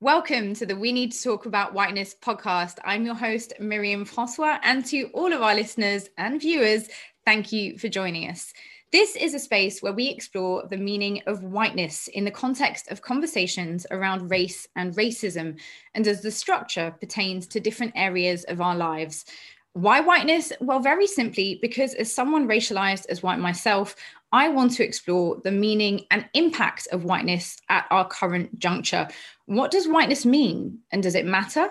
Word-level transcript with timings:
Welcome 0.00 0.54
to 0.54 0.64
the 0.64 0.76
We 0.76 0.92
Need 0.92 1.10
to 1.10 1.24
Talk 1.24 1.46
About 1.46 1.74
Whiteness 1.74 2.14
podcast. 2.22 2.78
I'm 2.84 3.04
your 3.04 3.16
host, 3.16 3.52
Myriam 3.60 4.06
Francois, 4.06 4.60
and 4.62 4.86
to 4.86 5.06
all 5.06 5.32
of 5.32 5.42
our 5.42 5.56
listeners 5.56 6.08
and 6.16 6.40
viewers, 6.40 6.88
thank 7.24 7.50
you 7.50 7.76
for 7.78 7.88
joining 7.88 8.30
us. 8.30 8.52
This 8.92 9.16
is 9.16 9.34
a 9.34 9.40
space 9.40 9.82
where 9.82 9.92
we 9.92 10.08
explore 10.08 10.68
the 10.70 10.76
meaning 10.76 11.22
of 11.26 11.42
whiteness 11.42 12.06
in 12.06 12.24
the 12.24 12.30
context 12.30 12.92
of 12.92 13.02
conversations 13.02 13.88
around 13.90 14.30
race 14.30 14.68
and 14.76 14.94
racism, 14.94 15.58
and 15.94 16.06
as 16.06 16.22
the 16.22 16.30
structure 16.30 16.94
pertains 17.00 17.48
to 17.48 17.58
different 17.58 17.94
areas 17.96 18.44
of 18.44 18.60
our 18.60 18.76
lives. 18.76 19.24
Why 19.72 20.00
whiteness? 20.00 20.52
Well, 20.60 20.78
very 20.78 21.08
simply, 21.08 21.58
because 21.60 21.94
as 21.94 22.14
someone 22.14 22.46
racialized 22.46 23.06
as 23.08 23.24
white 23.24 23.40
myself, 23.40 23.96
I 24.32 24.48
want 24.48 24.72
to 24.72 24.84
explore 24.84 25.40
the 25.42 25.50
meaning 25.50 26.04
and 26.10 26.28
impact 26.34 26.88
of 26.92 27.04
whiteness 27.04 27.56
at 27.68 27.86
our 27.90 28.06
current 28.06 28.58
juncture. 28.58 29.08
What 29.46 29.70
does 29.70 29.88
whiteness 29.88 30.26
mean 30.26 30.80
and 30.92 31.02
does 31.02 31.14
it 31.14 31.24
matter? 31.24 31.70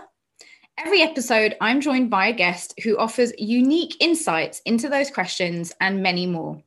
Every 0.79 1.01
episode, 1.01 1.55
I'm 1.59 1.81
joined 1.81 2.09
by 2.09 2.27
a 2.27 2.33
guest 2.33 2.73
who 2.83 2.97
offers 2.97 3.33
unique 3.37 3.95
insights 3.99 4.61
into 4.65 4.89
those 4.89 5.09
questions 5.09 5.73
and 5.81 6.03
many 6.03 6.27
more. 6.27 6.61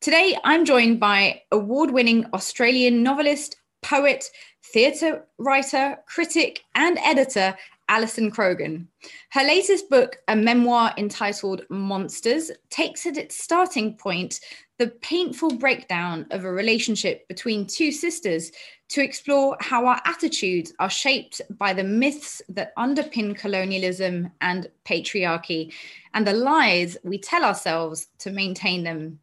Today, 0.00 0.36
I'm 0.42 0.64
joined 0.64 0.98
by 0.98 1.42
award 1.52 1.92
winning 1.92 2.26
Australian 2.34 3.04
novelist, 3.04 3.56
poet, 3.82 4.24
theatre 4.64 5.24
writer, 5.38 5.98
critic, 6.06 6.62
and 6.74 6.98
editor 7.04 7.54
Alison 7.88 8.30
Croggon. 8.30 8.88
Her 9.30 9.42
latest 9.42 9.90
book, 9.90 10.16
a 10.26 10.34
memoir 10.34 10.94
entitled 10.96 11.62
Monsters, 11.68 12.50
takes 12.70 13.06
at 13.06 13.16
its 13.16 13.42
starting 13.42 13.96
point 13.96 14.40
the 14.82 14.88
painful 14.88 15.58
breakdown 15.58 16.26
of 16.32 16.44
a 16.44 16.50
relationship 16.50 17.28
between 17.28 17.64
two 17.64 17.92
sisters 17.92 18.50
to 18.88 19.00
explore 19.00 19.56
how 19.60 19.86
our 19.86 20.00
attitudes 20.04 20.72
are 20.80 20.90
shaped 20.90 21.40
by 21.50 21.72
the 21.72 21.84
myths 21.84 22.42
that 22.48 22.74
underpin 22.76 23.38
colonialism 23.38 24.28
and 24.40 24.68
patriarchy 24.84 25.72
and 26.14 26.26
the 26.26 26.32
lies 26.32 26.96
we 27.04 27.16
tell 27.16 27.44
ourselves 27.44 28.08
to 28.18 28.32
maintain 28.32 28.82
them. 28.82 29.20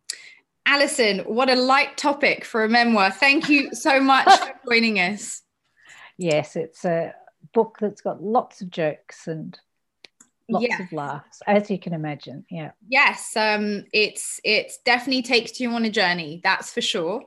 Alison, 0.66 1.20
what 1.26 1.50
a 1.50 1.56
light 1.56 1.98
topic 1.98 2.46
for 2.46 2.64
a 2.64 2.70
memoir. 2.70 3.12
Thank 3.12 3.50
you 3.50 3.76
so 3.76 4.00
much 4.00 4.30
for 4.40 4.54
joining 4.70 4.98
us. 4.98 5.42
Yes, 6.18 6.56
it's 6.56 6.86
a 6.86 7.14
book 7.54 7.80
that's 7.82 8.00
got 8.00 8.24
lots 8.24 8.62
of 8.62 8.70
jokes 8.70 9.28
and 9.28 9.60
lots 10.50 10.66
yeah. 10.68 10.82
of 10.82 10.92
laughs 10.92 11.42
as 11.48 11.70
you 11.70 11.80
can 11.80 11.94
imagine 11.94 12.46
yeah 12.50 12.72
yes 12.88 13.36
um 13.36 13.84
it's 13.94 14.40
it 14.44 14.72
definitely 14.86 15.22
takes 15.22 15.60
you 15.60 15.70
on 15.72 15.86
a 15.86 15.90
journey 15.90 16.42
that's 16.44 16.74
for 16.74 16.82
sure 16.82 17.24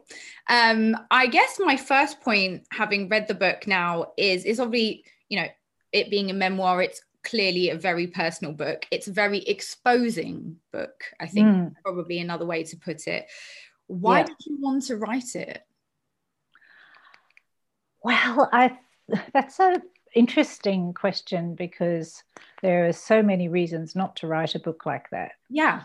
um 0.48 0.96
i 1.10 1.26
guess 1.26 1.58
my 1.60 1.76
first 1.76 2.20
point 2.20 2.66
having 2.72 3.08
read 3.08 3.28
the 3.28 3.34
book 3.34 3.66
now 3.66 4.06
is 4.16 4.44
is 4.44 4.58
obviously 4.58 5.04
you 5.28 5.40
know 5.40 5.46
it 5.92 6.10
being 6.10 6.30
a 6.30 6.34
memoir 6.34 6.82
it's 6.82 7.02
clearly 7.22 7.70
a 7.70 7.76
very 7.76 8.06
personal 8.06 8.52
book 8.52 8.84
it's 8.90 9.06
a 9.06 9.12
very 9.12 9.38
exposing 9.38 10.56
book 10.72 11.04
i 11.20 11.26
think 11.26 11.46
mm. 11.46 11.72
probably 11.84 12.18
another 12.18 12.44
way 12.44 12.64
to 12.64 12.76
put 12.76 13.06
it 13.06 13.26
why 13.86 14.18
yeah. 14.18 14.24
did 14.24 14.36
you 14.46 14.56
want 14.60 14.82
to 14.82 14.96
write 14.96 15.34
it 15.34 15.62
well 18.02 18.48
i 18.52 18.76
that's 19.32 19.60
a 19.60 19.80
interesting 20.14 20.94
question 20.94 21.54
because 21.54 22.22
there 22.62 22.86
are 22.86 22.92
so 22.92 23.22
many 23.22 23.48
reasons 23.48 23.96
not 23.96 24.16
to 24.16 24.26
write 24.26 24.54
a 24.54 24.60
book 24.60 24.86
like 24.86 25.10
that. 25.10 25.32
Yeah. 25.48 25.82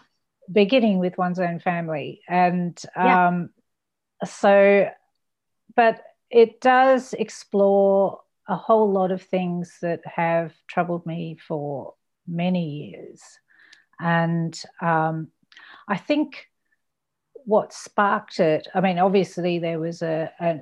Beginning 0.52 1.00
with 1.00 1.18
one's 1.18 1.40
own 1.40 1.60
family. 1.60 2.22
And 2.28 2.80
yeah. 2.96 3.28
um, 3.28 3.50
so, 4.26 4.90
but 5.76 6.02
it 6.30 6.62
does 6.62 7.14
explore 7.14 8.22
a 8.48 8.56
whole 8.56 8.92
lot 8.92 9.12
of 9.12 9.22
things 9.22 9.78
that 9.82 10.02
have 10.06 10.54
troubled 10.68 11.06
me 11.06 11.38
for 11.48 11.94
many 12.28 12.92
years. 12.92 13.22
And 14.00 14.60
um, 14.82 15.30
I 15.88 15.98
think 15.98 16.48
what 17.34 17.74
sparked 17.74 18.40
it, 18.40 18.68
I 18.74 18.82
mean, 18.82 19.00
obviously 19.00 19.60
there 19.60 19.80
was 19.80 20.02
a, 20.02 20.32
a, 20.40 20.60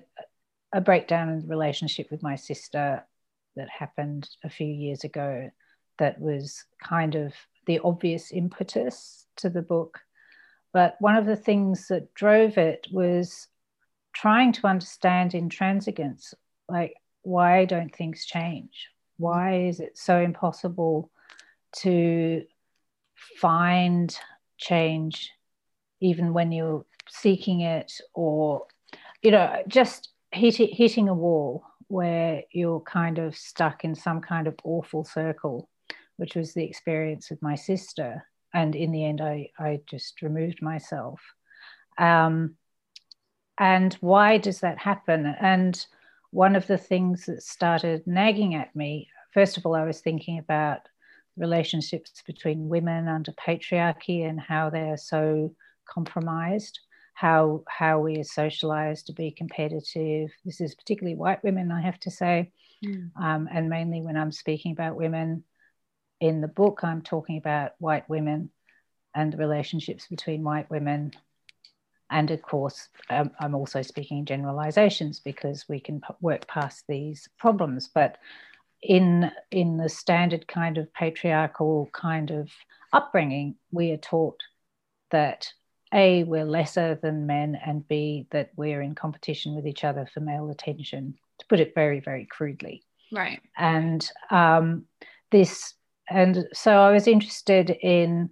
a 0.74 0.82
breakdown 0.82 1.30
in 1.30 1.42
the 1.42 1.48
relationship 1.48 2.10
with 2.12 2.24
my 2.24 2.36
sister 2.36 3.04
that 3.56 3.70
happened 3.70 4.30
a 4.44 4.50
few 4.50 4.68
years 4.68 5.04
ago 5.04 5.50
that 5.98 6.20
was 6.20 6.66
kind 6.84 7.16
of 7.16 7.34
the 7.66 7.80
obvious 7.84 8.32
impetus 8.32 9.28
to 9.38 9.50
the 9.50 9.62
book. 9.62 10.00
But 10.74 10.96
one 11.00 11.16
of 11.16 11.26
the 11.26 11.36
things 11.38 11.88
that 11.88 12.14
drove 12.14 12.58
it 12.58 12.88
was 12.92 13.48
trying 14.14 14.52
to 14.54 14.68
understand 14.68 15.32
intransigence 15.32 16.34
like, 16.68 16.96
why 17.22 17.66
don't 17.66 17.96
things 17.96 18.26
change? 18.26 18.90
Why 19.18 19.68
is 19.68 19.80
it 19.80 19.98
so 19.98 20.20
impossible 20.20 21.12
to 21.78 22.44
find 23.38 24.18
change 24.58 25.32
even 26.02 26.34
when 26.34 26.52
you're 26.52 26.86
seeking 27.10 27.62
it 27.62 27.92
or, 28.14 28.66
you 29.22 29.32
know, 29.32 29.64
just 29.68 30.10
hit, 30.32 30.56
hitting 30.56 31.08
a 31.08 31.14
wall? 31.14 31.64
Where 31.88 32.44
you're 32.52 32.82
kind 32.82 33.20
of 33.20 33.36
stuck 33.36 33.84
in 33.84 33.96
some 33.96 34.22
kind 34.22 34.48
of 34.48 34.56
awful 34.64 35.04
circle, 35.04 35.70
which 36.18 36.36
was 36.36 36.54
the 36.54 36.64
experience 36.64 37.30
with 37.30 37.42
my 37.42 37.56
sister. 37.56 38.26
And 38.54 38.76
in 38.76 38.92
the 38.92 39.06
end, 39.06 39.22
I, 39.22 39.50
I 39.60 39.82
just 39.86 40.22
removed 40.22 40.62
myself. 40.62 41.22
Um, 41.98 42.56
and 43.58 43.94
why 43.96 44.38
does 44.38 44.62
that 44.62 44.80
happen? 44.80 45.26
And 45.26 45.86
one 46.32 46.56
of 46.56 46.68
the 46.68 46.78
things 46.78 47.26
that 47.26 47.44
started 47.44 48.06
nagging 48.06 48.56
at 48.56 48.76
me, 48.76 49.10
first 49.34 49.58
of 49.58 49.66
all, 49.66 49.76
I 49.76 49.86
was 49.86 50.02
thinking 50.02 50.40
about 50.40 50.80
relationships 51.38 52.22
between 52.26 52.70
women 52.70 53.08
under 53.08 53.32
patriarchy 53.34 54.28
and 54.28 54.40
how 54.40 54.70
they're 54.70 54.98
so 54.98 55.54
compromised 55.86 56.80
how 57.16 57.64
how 57.68 58.00
we 58.00 58.18
are 58.18 58.26
socialized 58.26 59.08
to 59.08 59.14
be 59.14 59.32
competitive. 59.32 60.30
This 60.44 60.60
is 60.62 60.76
particularly 60.76 61.16
white 61.16 61.44
women, 61.44 61.72
I 61.72 61.82
have 61.82 62.00
to 62.02 62.12
say, 62.12 62.52
mm. 62.86 63.10
um, 63.20 63.48
and 63.52 63.70
mainly 63.70 64.02
when 64.02 64.18
I'm 64.18 64.34
speaking 64.34 64.74
about 64.74 64.98
women 64.98 65.46
in 66.20 66.42
the 66.42 66.50
book, 66.50 66.82
I'm 66.84 67.02
talking 67.02 67.38
about 67.38 67.72
white 67.80 68.08
women 68.10 68.52
and 69.16 69.32
the 69.32 69.38
relationships 69.38 70.08
between 70.08 70.44
white 70.44 70.70
women. 70.70 71.14
And 72.10 72.32
of 72.32 72.42
course, 72.42 72.90
um, 73.10 73.32
I'm 73.40 73.56
also 73.56 73.82
speaking 73.82 74.26
generalizations 74.26 75.22
because 75.22 75.66
we 75.70 75.80
can 75.80 76.02
p- 76.02 76.14
work 76.22 76.48
past 76.48 76.84
these 76.88 77.30
problems. 77.40 77.90
But 77.94 78.18
in 78.82 79.32
in 79.52 79.78
the 79.78 79.90
standard 79.90 80.48
kind 80.48 80.78
of 80.78 80.94
patriarchal 80.94 81.90
kind 81.94 82.30
of 82.30 82.52
upbringing, 82.92 83.56
we 83.72 83.92
are 83.92 83.98
taught 83.98 84.40
that 85.12 85.54
a, 85.96 86.24
we're 86.26 86.46
lesser 86.46 87.00
than 87.02 87.26
men, 87.26 87.58
and 87.66 87.88
B, 87.88 88.28
that 88.32 88.52
we're 88.56 88.82
in 88.82 88.94
competition 88.96 89.56
with 89.56 89.66
each 89.66 89.84
other 89.84 90.08
for 90.14 90.20
male 90.20 90.50
attention, 90.50 91.16
to 91.40 91.46
put 91.48 91.60
it 91.60 91.74
very, 91.74 92.00
very 92.00 92.26
crudely. 92.26 92.84
Right. 93.12 93.42
And 93.58 94.08
um, 94.30 94.86
this, 95.32 95.74
and 96.10 96.46
so 96.54 96.80
I 96.80 96.92
was 96.92 97.08
interested 97.08 97.70
in 97.70 98.30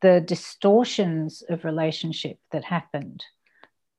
the 0.00 0.20
distortions 0.20 1.42
of 1.48 1.64
relationship 1.64 2.38
that 2.52 2.64
happened 2.64 3.24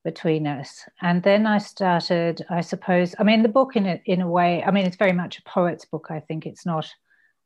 between 0.04 0.48
us. 0.48 0.84
And 1.02 1.22
then 1.22 1.46
I 1.46 1.60
started, 1.60 2.44
I 2.50 2.62
suppose, 2.62 3.14
I 3.20 3.24
mean, 3.24 3.44
the 3.44 3.50
book 3.50 3.76
in 3.76 3.86
a, 3.86 4.02
in 4.06 4.22
a 4.22 4.30
way, 4.30 4.64
I 4.64 4.72
mean, 4.72 4.86
it's 4.86 4.96
very 4.96 5.14
much 5.14 5.38
a 5.38 5.44
poet's 5.44 5.86
book. 5.86 6.08
I 6.10 6.22
think 6.22 6.46
it's 6.46 6.66
not 6.66 6.90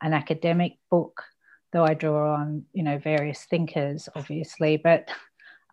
an 0.02 0.14
academic 0.14 0.74
book 0.90 1.24
though 1.74 1.84
I 1.84 1.96
draw 1.96 2.36
on 2.36 2.64
you 2.72 2.84
know 2.84 2.98
various 3.00 3.44
thinkers, 3.46 4.08
obviously, 4.16 4.78
but 4.78 5.10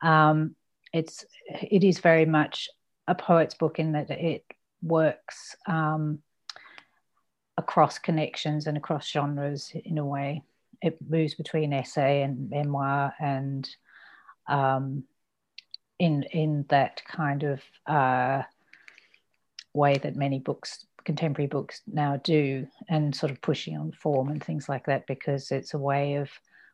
um, 0.03 0.55
it's 0.93 1.25
it 1.49 1.85
is 1.85 1.99
very 1.99 2.25
much 2.25 2.69
a 3.07 3.15
poet's 3.15 3.55
book 3.55 3.79
in 3.79 3.93
that 3.93 4.11
it 4.11 4.45
works 4.83 5.57
um, 5.67 6.21
across 7.57 7.99
connections 7.99 8.67
and 8.67 8.77
across 8.77 9.09
genres 9.09 9.73
in 9.75 9.99
a 9.99 10.05
way. 10.05 10.43
It 10.83 10.99
moves 11.07 11.35
between 11.35 11.73
essay 11.73 12.23
and 12.23 12.49
memoir, 12.49 13.15
and 13.21 13.69
um, 14.49 15.05
in 15.99 16.23
in 16.25 16.65
that 16.69 17.03
kind 17.05 17.43
of 17.43 17.61
uh, 17.87 18.43
way 19.75 19.99
that 19.99 20.17
many 20.17 20.39
books 20.39 20.87
contemporary 21.05 21.49
books 21.49 21.81
now 21.87 22.17
do 22.19 22.67
and 22.89 23.15
sort 23.15 23.33
of 23.33 23.41
pushing 23.41 23.77
on 23.77 23.93
form 23.93 24.29
and 24.29 24.43
things 24.43 24.69
like 24.69 24.87
that 24.87 25.07
because 25.07 25.51
it's 25.51 25.75
a 25.75 25.79
way 25.79 26.15
of 26.15 26.31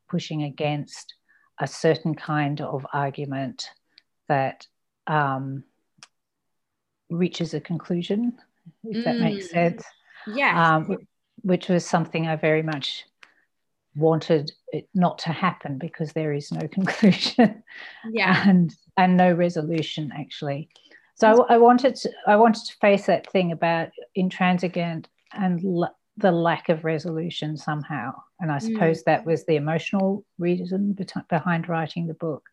pushing 0.08 0.42
against 0.42 1.14
a 1.60 1.66
certain 1.66 2.14
kind 2.14 2.60
of 2.60 2.86
argument 2.92 3.70
that 4.28 4.66
um, 5.06 5.64
reaches 7.10 7.54
a 7.54 7.60
conclusion, 7.60 8.36
if 8.84 8.98
mm. 8.98 9.04
that 9.04 9.18
makes 9.18 9.48
mm. 9.48 9.50
sense. 9.50 9.84
Yeah. 10.26 10.76
Um, 10.76 10.98
which 11.42 11.68
was 11.68 11.86
something 11.86 12.26
I 12.26 12.36
very 12.36 12.62
much 12.62 13.04
wanted 13.94 14.52
it 14.72 14.88
not 14.94 15.18
to 15.18 15.32
happen 15.32 15.78
because 15.78 16.12
there 16.12 16.32
is 16.32 16.52
no 16.52 16.66
conclusion. 16.72 17.62
Yeah. 18.10 18.48
And 18.48 18.74
and 18.96 19.16
no 19.16 19.32
resolution 19.32 20.12
actually. 20.16 20.68
So 21.14 21.46
I, 21.48 21.54
I 21.54 21.58
wanted 21.58 21.96
to 21.96 22.10
I 22.26 22.36
wanted 22.36 22.64
to 22.66 22.76
face 22.80 23.06
that 23.06 23.30
thing 23.30 23.52
about 23.52 23.90
intransigent 24.14 25.08
and 25.32 25.60
the 26.16 26.32
lack 26.32 26.68
of 26.68 26.84
resolution 26.84 27.56
somehow. 27.56 28.14
And 28.40 28.50
I 28.50 28.58
suppose 28.58 29.02
mm. 29.02 29.04
that 29.04 29.26
was 29.26 29.44
the 29.44 29.56
emotional 29.56 30.24
reason 30.38 30.92
be- 30.92 31.06
behind 31.28 31.68
writing 31.68 32.06
the 32.06 32.14
book. 32.14 32.48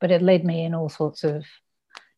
But 0.00 0.10
it 0.10 0.22
led 0.22 0.44
me 0.44 0.64
in 0.64 0.74
all 0.74 0.88
sorts 0.88 1.24
of 1.24 1.44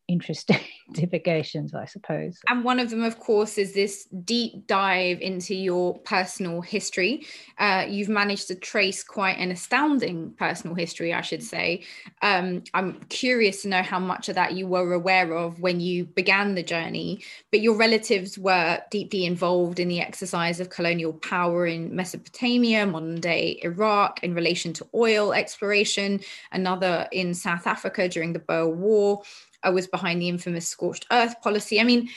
interesting 0.07 0.59
divagations, 0.93 1.73
I 1.73 1.85
suppose. 1.85 2.39
And 2.49 2.63
one 2.63 2.79
of 2.79 2.89
them, 2.89 3.03
of 3.03 3.19
course, 3.19 3.57
is 3.57 3.73
this 3.73 4.05
deep 4.05 4.67
dive 4.67 5.21
into 5.21 5.55
your 5.55 5.97
personal 5.99 6.61
history. 6.61 7.25
Uh, 7.57 7.85
you've 7.87 8.09
managed 8.09 8.47
to 8.47 8.55
trace 8.55 9.03
quite 9.03 9.37
an 9.37 9.51
astounding 9.51 10.33
personal 10.37 10.75
history, 10.75 11.13
I 11.13 11.21
should 11.21 11.43
say. 11.43 11.83
Um, 12.21 12.63
I'm 12.73 12.99
curious 13.09 13.61
to 13.61 13.69
know 13.69 13.81
how 13.81 13.99
much 13.99 14.29
of 14.29 14.35
that 14.35 14.53
you 14.53 14.67
were 14.67 14.93
aware 14.93 15.33
of 15.33 15.59
when 15.59 15.79
you 15.79 16.05
began 16.05 16.55
the 16.55 16.63
journey, 16.63 17.21
but 17.51 17.61
your 17.61 17.75
relatives 17.75 18.37
were 18.37 18.81
deeply 18.91 19.25
involved 19.25 19.79
in 19.79 19.87
the 19.87 20.01
exercise 20.01 20.59
of 20.59 20.69
colonial 20.69 21.13
power 21.13 21.65
in 21.65 21.95
Mesopotamia, 21.95 22.85
modern 22.85 23.19
day 23.19 23.59
Iraq, 23.63 24.23
in 24.23 24.33
relation 24.33 24.73
to 24.73 24.87
oil 24.93 25.33
exploration, 25.33 26.19
another 26.51 27.07
in 27.11 27.33
South 27.33 27.67
Africa 27.67 28.09
during 28.09 28.33
the 28.33 28.39
Boer 28.39 28.69
War 28.69 29.23
I 29.63 29.69
was 29.69 29.87
behind 29.87 30.21
the 30.21 30.29
infamous 30.29 30.67
scorched 30.67 31.05
earth 31.11 31.41
policy. 31.41 31.79
I 31.79 31.83
mean, 31.83 32.09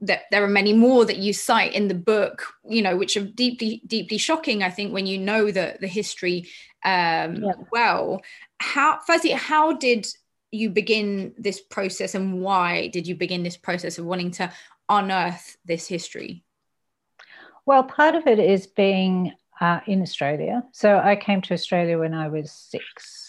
that 0.00 0.22
there 0.30 0.44
are 0.44 0.48
many 0.48 0.72
more 0.72 1.04
that 1.04 1.18
you 1.18 1.32
cite 1.32 1.72
in 1.72 1.88
the 1.88 1.94
book, 1.94 2.46
you 2.68 2.82
know, 2.82 2.96
which 2.96 3.16
are 3.16 3.24
deeply, 3.24 3.80
deeply 3.86 4.18
shocking. 4.18 4.62
I 4.62 4.70
think 4.70 4.92
when 4.92 5.06
you 5.06 5.18
know 5.18 5.50
the 5.50 5.76
the 5.80 5.88
history 5.88 6.48
um, 6.84 7.36
yeah. 7.36 7.52
well. 7.72 8.20
How, 8.58 9.00
firstly, 9.06 9.30
how 9.30 9.72
did 9.72 10.06
you 10.50 10.70
begin 10.70 11.34
this 11.36 11.60
process, 11.60 12.14
and 12.14 12.40
why 12.40 12.88
did 12.88 13.06
you 13.06 13.14
begin 13.14 13.42
this 13.42 13.56
process 13.56 13.98
of 13.98 14.04
wanting 14.04 14.30
to 14.32 14.52
unearth 14.88 15.56
this 15.64 15.88
history? 15.88 16.44
Well, 17.66 17.82
part 17.82 18.14
of 18.14 18.26
it 18.26 18.38
is 18.38 18.66
being 18.66 19.32
uh, 19.60 19.80
in 19.86 20.02
Australia. 20.02 20.62
So 20.72 20.98
I 20.98 21.16
came 21.16 21.40
to 21.42 21.54
Australia 21.54 21.98
when 21.98 22.14
I 22.14 22.28
was 22.28 22.52
six 22.52 23.23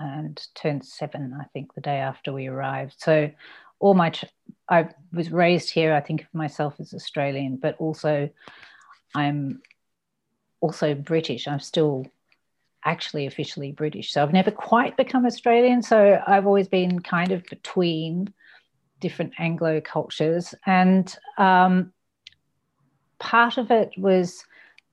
and 0.00 0.40
turned 0.54 0.84
seven, 0.84 1.36
I 1.40 1.44
think, 1.52 1.74
the 1.74 1.80
day 1.80 1.98
after 1.98 2.32
we 2.32 2.46
arrived. 2.46 2.94
So, 2.98 3.30
all 3.80 3.94
my, 3.94 4.10
ch- 4.10 4.24
I 4.68 4.88
was 5.12 5.30
raised 5.30 5.70
here. 5.70 5.94
I 5.94 6.00
think 6.00 6.22
of 6.22 6.34
myself 6.34 6.74
as 6.80 6.92
Australian, 6.92 7.56
but 7.56 7.76
also 7.78 8.28
I'm 9.14 9.62
also 10.60 10.94
British. 10.94 11.46
I'm 11.46 11.60
still 11.60 12.06
actually 12.84 13.26
officially 13.26 13.72
British. 13.72 14.12
So 14.12 14.22
I've 14.22 14.32
never 14.32 14.50
quite 14.50 14.96
become 14.96 15.26
Australian. 15.26 15.82
So 15.82 16.22
I've 16.26 16.46
always 16.46 16.68
been 16.68 17.00
kind 17.00 17.32
of 17.32 17.44
between 17.44 18.32
different 19.00 19.34
Anglo 19.38 19.80
cultures. 19.80 20.54
And 20.66 21.14
um, 21.36 21.92
part 23.18 23.58
of 23.58 23.70
it 23.70 23.92
was 23.96 24.44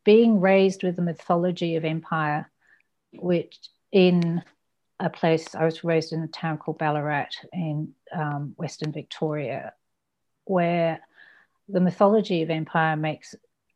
being 0.03 0.41
raised 0.41 0.83
with 0.83 0.95
the 0.95 1.01
mythology 1.01 1.75
of 1.75 1.85
empire, 1.85 2.49
which 3.13 3.57
in 3.91 4.43
a 4.99 5.09
place, 5.09 5.55
I 5.55 5.65
was 5.65 5.83
raised 5.83 6.13
in 6.13 6.23
a 6.23 6.27
town 6.27 6.57
called 6.57 6.77
Ballarat 6.77 7.29
in 7.51 7.93
um, 8.13 8.53
Western 8.57 8.91
Victoria, 8.91 9.73
where 10.45 11.01
the 11.67 11.81
mythology 11.81 12.41
of 12.41 12.49
empire 12.49 12.95
makes 12.95 13.35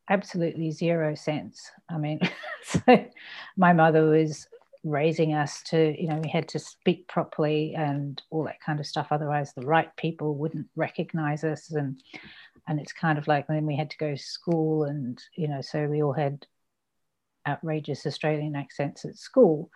absolutely 0.10 0.72
zero 0.72 1.16
sense. 1.16 1.72
I 1.90 1.98
mean, 1.98 2.20
so 2.64 3.06
my 3.58 3.74
mother 3.74 4.06
was 4.06 4.48
raising 4.84 5.34
us 5.34 5.62
to, 5.64 5.94
you 6.02 6.08
know, 6.08 6.22
we 6.24 6.30
had 6.30 6.48
to 6.50 6.60
speak 6.60 7.08
properly 7.08 7.74
and 7.76 8.22
all 8.30 8.46
that 8.46 8.62
kind 8.62 8.80
of 8.80 8.88
stuff. 8.88 9.08
Otherwise, 9.12 9.54
the 9.54 9.66
right 9.66 9.94
people 9.98 10.36
wouldn't 10.36 10.68
recognize 10.76 11.44
us. 11.44 11.72
And 11.72 12.02
and 12.70 12.80
it's 12.80 12.94
kind 12.94 13.18
of 13.18 13.28
like 13.28 13.48
then 13.48 13.66
we 13.66 13.76
had 13.76 13.90
to 13.90 13.98
go 13.98 14.12
to 14.12 14.22
school, 14.22 14.84
and 14.84 15.20
you 15.36 15.48
know, 15.48 15.60
so 15.62 15.88
we 15.88 16.04
all 16.04 16.14
had 16.14 16.46
outrageous 17.48 18.06
Australian 18.06 18.56
accents 18.56 19.06
at 19.06 19.16
school, 19.16 19.72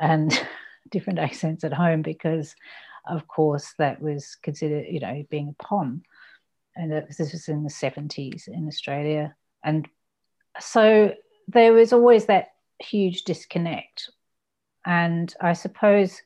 and 0.00 0.32
different 0.90 1.18
accents 1.26 1.64
at 1.64 1.72
home 1.72 2.02
because, 2.02 2.54
of 3.08 3.26
course, 3.28 3.74
that 3.78 4.00
was 4.00 4.36
considered, 4.42 4.86
you 4.88 5.00
know, 5.00 5.24
being 5.30 5.48
a 5.48 5.62
POM. 5.62 6.02
And 6.76 6.90
this 6.90 7.18
was 7.18 7.48
in 7.48 7.62
the 7.62 7.70
70s 7.70 8.48
in 8.48 8.66
Australia. 8.66 9.34
And 9.62 9.88
so 10.58 11.14
there 11.48 11.72
was 11.72 11.92
always 11.92 12.26
that 12.26 12.54
huge 12.80 13.22
disconnect. 13.22 14.10
And 14.84 15.32
I 15.40 15.52
suppose 15.52 16.20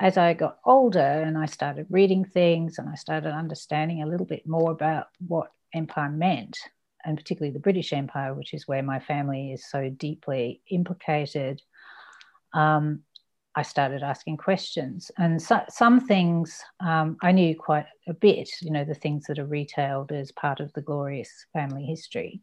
as 0.00 0.18
I 0.18 0.34
got 0.34 0.58
older 0.64 1.00
and 1.00 1.38
I 1.38 1.46
started 1.46 1.86
reading 1.88 2.24
things 2.24 2.78
and 2.78 2.88
I 2.88 2.94
started 2.94 3.32
understanding 3.32 4.02
a 4.02 4.06
little 4.06 4.26
bit 4.26 4.46
more 4.46 4.70
about 4.70 5.08
what 5.26 5.52
empire 5.72 6.10
meant, 6.10 6.58
and 7.04 7.16
particularly 7.16 7.52
the 7.52 7.60
British 7.60 7.92
Empire, 7.92 8.34
which 8.34 8.52
is 8.52 8.68
where 8.68 8.82
my 8.82 8.98
family 8.98 9.52
is 9.52 9.68
so 9.68 9.88
deeply 9.88 10.60
implicated, 10.70 11.62
um, 12.52 13.00
I 13.56 13.62
started 13.62 14.02
asking 14.02 14.36
questions. 14.36 15.10
And 15.16 15.40
so, 15.40 15.62
some 15.70 15.98
things 15.98 16.62
um, 16.80 17.16
I 17.22 17.32
knew 17.32 17.56
quite 17.56 17.86
a 18.06 18.12
bit, 18.12 18.50
you 18.60 18.70
know, 18.70 18.84
the 18.84 18.94
things 18.94 19.24
that 19.26 19.38
are 19.38 19.46
retailed 19.46 20.12
as 20.12 20.30
part 20.30 20.60
of 20.60 20.70
the 20.74 20.82
glorious 20.82 21.46
family 21.54 21.84
history. 21.84 22.42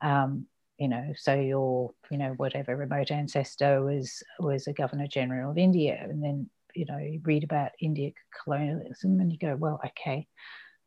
Um, 0.00 0.46
you 0.78 0.86
know, 0.86 1.12
so 1.16 1.34
your, 1.34 1.90
you 2.08 2.18
know, 2.18 2.34
whatever 2.36 2.76
remote 2.76 3.10
ancestor 3.10 3.82
was 3.82 4.22
was 4.38 4.68
a 4.68 4.72
governor 4.72 5.08
general 5.08 5.50
of 5.50 5.58
India, 5.58 5.98
and 6.00 6.22
then 6.22 6.48
you 6.72 6.86
know 6.86 6.98
you 6.98 7.20
read 7.24 7.42
about 7.42 7.72
India 7.80 8.12
colonialism, 8.44 9.18
and 9.18 9.32
you 9.32 9.38
go, 9.38 9.56
well, 9.56 9.80
okay. 9.84 10.28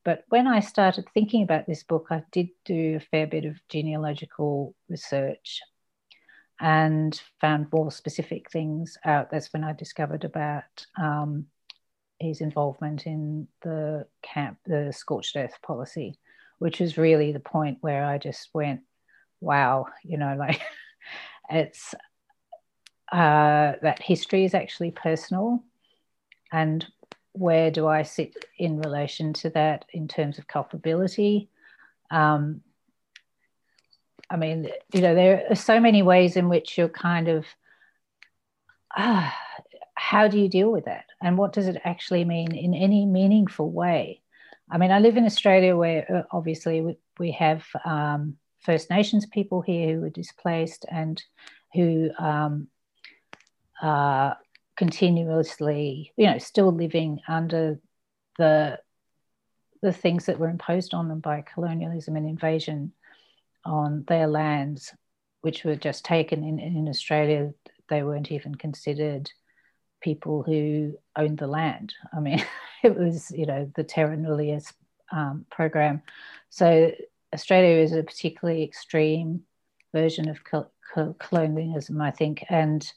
But 0.05 0.23
when 0.29 0.47
I 0.47 0.61
started 0.61 1.05
thinking 1.13 1.43
about 1.43 1.67
this 1.67 1.83
book, 1.83 2.07
I 2.09 2.23
did 2.31 2.47
do 2.63 2.95
a 2.95 3.05
fair 3.11 3.27
bit 3.27 3.43
of 3.45 3.57
genealogical 3.69 4.73
research 4.89 5.61
and 6.61 7.19
found 7.41 7.67
more 7.73 7.91
specific 7.91 8.51
things 8.51 8.97
out. 9.03 9.31
That's 9.31 9.51
when 9.51 9.63
I 9.63 9.73
discovered 9.73 10.23
about 10.23 10.85
um, 11.01 11.47
his 12.19 12.39
involvement 12.39 13.07
in 13.07 13.47
the 13.63 14.05
camp, 14.21 14.59
the 14.65 14.93
scorched 14.95 15.35
earth 15.35 15.55
policy, 15.63 16.19
which 16.59 16.79
was 16.79 16.99
really 16.99 17.31
the 17.31 17.39
point 17.39 17.79
where 17.81 18.05
I 18.05 18.19
just 18.19 18.49
went, 18.53 18.81
wow, 19.41 19.87
you 20.03 20.19
know, 20.19 20.35
like 20.39 20.61
it's 21.49 21.95
uh, 23.11 23.73
that 23.81 24.01
history 24.01 24.45
is 24.45 24.53
actually 24.53 24.91
personal. 24.91 25.63
And 26.51 26.85
where 27.33 27.71
do 27.71 27.87
I 27.87 28.03
sit 28.03 28.45
in 28.59 28.79
relation 28.79 29.33
to 29.33 29.49
that 29.51 29.85
in 29.93 30.07
terms 30.07 30.37
of 30.37 30.47
culpability? 30.47 31.49
Um, 32.11 32.61
I 34.31 34.37
mean, 34.37 34.69
you 34.93 35.01
know, 35.01 35.13
there 35.13 35.45
are 35.49 35.55
so 35.55 35.79
many 35.81 36.01
ways 36.01 36.37
in 36.37 36.47
which 36.47 36.77
you're 36.77 36.87
kind 36.87 37.27
of, 37.27 37.45
ah, 38.95 39.37
how 39.93 40.29
do 40.29 40.39
you 40.39 40.47
deal 40.47 40.71
with 40.71 40.85
that? 40.85 41.05
And 41.21 41.37
what 41.37 41.51
does 41.51 41.67
it 41.67 41.81
actually 41.83 42.23
mean 42.23 42.55
in 42.55 42.73
any 42.73 43.05
meaningful 43.05 43.69
way? 43.69 44.21
I 44.69 44.77
mean, 44.77 44.89
I 44.89 44.99
live 44.99 45.17
in 45.17 45.25
Australia 45.25 45.75
where 45.75 46.09
uh, 46.09 46.35
obviously 46.35 46.97
we 47.19 47.31
have 47.31 47.65
um, 47.83 48.37
First 48.61 48.89
Nations 48.89 49.25
people 49.25 49.61
here 49.61 49.95
who 49.95 50.01
were 50.01 50.09
displaced 50.09 50.85
and 50.89 51.21
who 51.73 52.09
um, 52.17 52.67
are 53.81 54.37
continuously, 54.77 56.13
you 56.15 56.27
know, 56.27 56.37
still 56.37 56.71
living 56.71 57.19
under 57.27 57.79
the 58.37 58.79
the 59.81 59.91
things 59.91 60.27
that 60.27 60.37
were 60.37 60.47
imposed 60.47 60.93
on 60.93 61.07
them 61.07 61.19
by 61.19 61.41
colonialism 61.41 62.15
and 62.15 62.29
invasion 62.29 62.93
on 63.65 64.03
their 64.07 64.27
lands, 64.27 64.93
which 65.41 65.63
were 65.63 65.75
just 65.75 66.05
taken 66.05 66.43
in, 66.43 66.59
in 66.59 66.87
Australia, 66.87 67.53
they 67.89 68.03
weren't 68.03 68.31
even 68.31 68.55
considered 68.55 69.31
people 70.01 70.43
who 70.43 70.97
owned 71.15 71.37
the 71.37 71.47
land. 71.47 71.93
I 72.15 72.19
mean, 72.19 72.43
it 72.83 72.97
was, 72.97 73.31
you 73.31 73.45
know, 73.45 73.71
the 73.75 73.83
Terra 73.83 74.17
Nullius 74.17 74.73
um, 75.11 75.45
program. 75.51 76.01
So 76.49 76.91
Australia 77.33 77.81
is 77.83 77.93
a 77.93 78.03
particularly 78.03 78.63
extreme 78.63 79.41
version 79.93 80.29
of 80.29 80.39
colonialism, 81.19 82.01
I 82.01 82.11
think. 82.11 82.43
And 82.49 82.89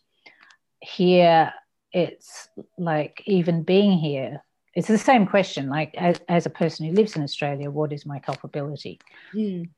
here 0.80 1.52
it's 1.92 2.48
like 2.76 3.22
even 3.26 3.62
being 3.62 3.98
here, 3.98 4.42
it's 4.74 4.88
the 4.88 4.98
same 4.98 5.26
question. 5.26 5.68
Like 5.68 5.94
as, 5.96 6.20
as 6.28 6.46
a 6.46 6.50
person 6.50 6.86
who 6.86 6.92
lives 6.92 7.16
in 7.16 7.22
Australia, 7.22 7.70
what 7.70 7.92
is 7.92 8.06
my 8.06 8.18
culpability? 8.18 9.00
Mm 9.34 9.68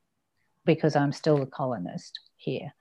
because 0.67 0.95
I'm 0.95 1.11
still 1.11 1.41
a 1.41 1.47
colonist 1.47 2.19
here, 2.35 2.71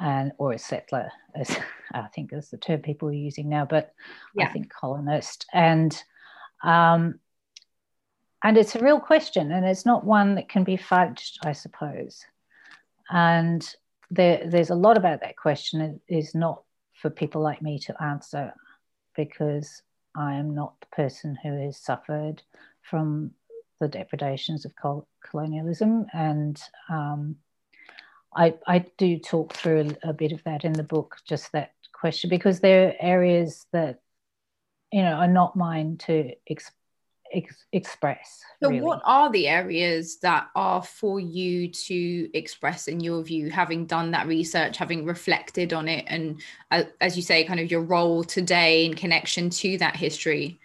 and 0.00 0.32
or 0.38 0.52
a 0.52 0.58
settler, 0.58 1.12
as 1.36 1.56
I 1.94 2.08
think 2.08 2.32
is 2.32 2.50
the 2.50 2.58
term 2.58 2.80
people 2.80 3.08
are 3.08 3.12
using 3.12 3.48
now. 3.48 3.64
But 3.64 3.92
yeah. 4.34 4.46
I 4.46 4.52
think 4.52 4.72
colonist, 4.72 5.46
and 5.52 5.96
um, 6.64 7.20
and 8.42 8.58
it's 8.58 8.74
a 8.74 8.82
real 8.82 8.98
question, 8.98 9.52
and 9.52 9.64
it's 9.64 9.86
not 9.86 10.04
one 10.04 10.34
that 10.34 10.48
can 10.48 10.64
be 10.64 10.76
fudged, 10.76 11.38
I 11.44 11.52
suppose. 11.52 12.24
And 13.10 13.68
there, 14.10 14.42
there's 14.46 14.70
a 14.70 14.74
lot 14.74 14.96
about 14.96 15.20
that 15.20 15.36
question. 15.36 15.80
It 15.80 16.00
is 16.08 16.34
not 16.34 16.62
for 16.94 17.10
people 17.10 17.42
like 17.42 17.62
me 17.62 17.78
to 17.80 18.02
answer 18.02 18.52
because 19.14 19.82
I 20.16 20.34
am 20.34 20.54
not 20.54 20.80
the 20.80 20.86
person 20.94 21.36
who 21.42 21.66
has 21.66 21.76
suffered 21.76 22.42
from 22.82 23.32
the 23.80 23.88
depredations 23.88 24.64
of 24.64 24.72
colonialism. 25.28 26.06
And 26.12 26.60
um, 26.88 27.36
I, 28.34 28.54
I 28.66 28.84
do 28.98 29.18
talk 29.18 29.54
through 29.54 29.96
a, 30.02 30.12
bit 30.12 30.32
of 30.32 30.44
that 30.44 30.64
in 30.64 30.72
the 30.72 30.82
book, 30.82 31.16
just 31.26 31.50
that 31.52 31.72
question, 31.92 32.30
because 32.30 32.60
there 32.60 32.88
are 32.88 32.94
areas 33.00 33.66
that, 33.72 34.00
you 34.92 35.02
know, 35.02 35.14
are 35.14 35.28
not 35.28 35.56
mine 35.56 35.96
to 35.98 36.32
ex- 36.48 36.70
express. 37.72 38.42
So, 38.62 38.70
really. 38.70 38.82
what 38.82 39.00
are 39.04 39.30
the 39.30 39.48
areas 39.48 40.18
that 40.20 40.48
are 40.54 40.82
for 40.82 41.18
you 41.18 41.68
to 41.68 42.36
express 42.36 42.88
in 42.88 43.00
your 43.00 43.22
view, 43.22 43.50
having 43.50 43.86
done 43.86 44.10
that 44.12 44.26
research, 44.26 44.76
having 44.76 45.04
reflected 45.04 45.72
on 45.72 45.88
it, 45.88 46.04
and 46.08 46.40
uh, 46.70 46.84
as 47.00 47.16
you 47.16 47.22
say, 47.22 47.44
kind 47.44 47.60
of 47.60 47.70
your 47.70 47.82
role 47.82 48.24
today 48.24 48.84
in 48.84 48.94
connection 48.94 49.50
to 49.50 49.78
that 49.78 49.96
history? 49.96 50.60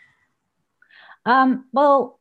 Um, 1.26 1.66
well, 1.72 2.20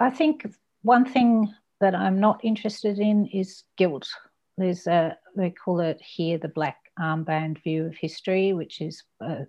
I 0.00 0.10
think 0.10 0.46
one 0.82 1.04
thing 1.04 1.54
that 1.80 1.94
I'm 1.94 2.18
not 2.18 2.40
interested 2.42 2.98
in 2.98 3.26
is 3.26 3.64
guilt. 3.76 4.08
There's 4.56 4.86
a, 4.86 5.16
they 5.36 5.50
call 5.50 5.80
it 5.80 6.00
here 6.00 6.38
the 6.38 6.48
black 6.48 6.78
armband 6.98 7.62
view 7.62 7.86
of 7.86 7.96
history, 7.96 8.52
which 8.52 8.80
is 8.80 9.02
a 9.20 9.46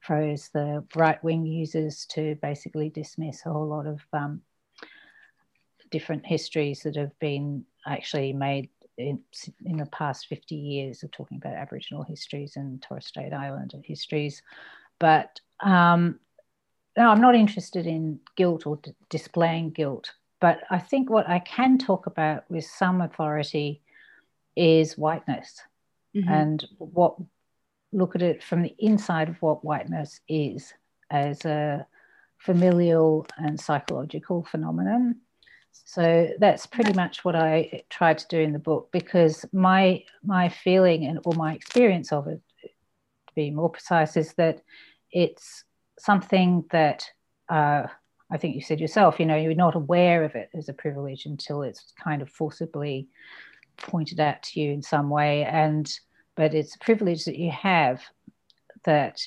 phrase 0.00 0.50
the 0.52 0.84
right 0.96 1.22
wing 1.22 1.46
uses 1.46 2.06
to 2.06 2.36
basically 2.42 2.90
dismiss 2.90 3.44
a 3.44 3.52
whole 3.52 3.68
lot 3.68 3.86
of 3.86 4.00
um, 4.12 4.42
different 5.90 6.26
histories 6.26 6.80
that 6.80 6.96
have 6.96 7.16
been 7.18 7.64
actually 7.86 8.32
made 8.32 8.70
in, 8.98 9.20
in 9.64 9.76
the 9.76 9.86
past 9.86 10.26
50 10.26 10.54
years 10.54 11.02
of 11.02 11.10
talking 11.10 11.38
about 11.38 11.54
Aboriginal 11.54 12.02
histories 12.02 12.56
and 12.56 12.82
Torres 12.82 13.06
Strait 13.06 13.32
Islander 13.32 13.78
histories. 13.84 14.42
But 14.98 15.40
um, 15.60 16.18
no, 16.96 17.08
I'm 17.08 17.20
not 17.20 17.34
interested 17.34 17.86
in 17.86 18.20
guilt 18.36 18.66
or 18.66 18.76
d- 18.76 18.92
displaying 19.08 19.70
guilt. 19.70 20.12
But 20.40 20.60
I 20.70 20.78
think 20.78 21.08
what 21.08 21.28
I 21.28 21.38
can 21.38 21.78
talk 21.78 22.06
about 22.06 22.44
with 22.50 22.64
some 22.64 23.00
authority 23.00 23.80
is 24.56 24.98
whiteness 24.98 25.62
mm-hmm. 26.14 26.28
and 26.28 26.64
what 26.78 27.16
look 27.92 28.14
at 28.14 28.22
it 28.22 28.42
from 28.42 28.62
the 28.62 28.74
inside 28.78 29.28
of 29.28 29.40
what 29.40 29.64
whiteness 29.64 30.20
is 30.28 30.72
as 31.10 31.44
a 31.44 31.86
familial 32.38 33.26
and 33.38 33.60
psychological 33.60 34.42
phenomenon. 34.44 35.16
So 35.84 36.28
that's 36.38 36.66
pretty 36.66 36.92
much 36.92 37.24
what 37.24 37.36
I 37.36 37.82
tried 37.88 38.18
to 38.18 38.26
do 38.28 38.38
in 38.40 38.52
the 38.52 38.58
book 38.58 38.90
because 38.92 39.44
my 39.52 40.04
my 40.24 40.48
feeling 40.48 41.04
and 41.04 41.18
or 41.24 41.34
my 41.34 41.54
experience 41.54 42.12
of 42.12 42.26
it, 42.26 42.40
to 42.62 43.34
be 43.34 43.50
more 43.50 43.70
precise, 43.70 44.16
is 44.16 44.34
that 44.34 44.62
it's 45.10 45.64
something 45.98 46.64
that 46.70 47.04
uh, 47.48 47.86
I 48.30 48.36
think 48.38 48.54
you 48.54 48.62
said 48.62 48.80
yourself. 48.80 49.20
You 49.20 49.26
know, 49.26 49.36
you're 49.36 49.54
not 49.54 49.74
aware 49.74 50.24
of 50.24 50.34
it 50.34 50.48
as 50.54 50.68
a 50.68 50.74
privilege 50.74 51.26
until 51.26 51.62
it's 51.62 51.92
kind 52.02 52.22
of 52.22 52.30
forcibly 52.30 53.08
pointed 53.76 54.20
out 54.20 54.42
to 54.42 54.60
you 54.60 54.72
in 54.72 54.82
some 54.82 55.10
way, 55.10 55.44
and 55.44 55.90
but 56.36 56.54
it's 56.54 56.76
a 56.76 56.78
privilege 56.78 57.24
that 57.24 57.36
you 57.36 57.50
have 57.50 58.02
that 58.84 59.20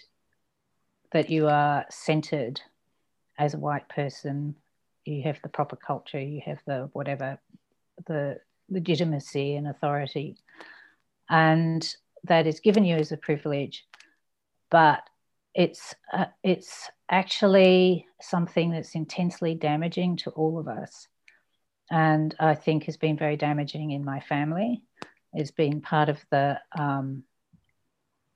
that 1.12 1.30
you 1.30 1.48
are 1.48 1.86
centered 1.90 2.60
as 3.38 3.54
a 3.54 3.60
white 3.60 3.88
person 3.90 4.56
you 5.06 5.22
have 5.24 5.40
the 5.42 5.50
proper 5.50 5.76
culture 5.76 6.20
you 6.20 6.42
have 6.46 6.60
the 6.66 6.90
whatever 6.94 7.40
the 8.08 8.38
legitimacy 8.70 9.56
and 9.56 9.68
authority 9.68 10.36
and 11.30 11.96
that 12.24 12.48
is 12.48 12.60
given 12.60 12.84
you 12.84 12.96
as 12.96 13.12
a 13.12 13.18
privilege 13.18 13.86
but 14.72 15.08
it's 15.56 15.96
uh, 16.14 16.26
it's 16.44 16.90
actually 17.10 18.06
something 18.22 18.72
that's 18.72 18.96
intensely 18.96 19.56
damaging 19.56 20.18
to 20.18 20.30
all 20.32 20.60
of 20.60 20.68
us 20.68 21.08
and 21.92 22.36
i 22.40 22.54
think 22.56 22.84
has 22.84 22.98
been 22.98 23.18
very 23.18 23.38
damaging 23.38 23.92
in 23.92 24.04
my 24.04 24.20
family 24.20 24.82
has 25.38 25.52
been 25.52 25.82
part 25.82 26.10
of 26.10 26.24
the 26.32 26.60
um, 26.78 27.24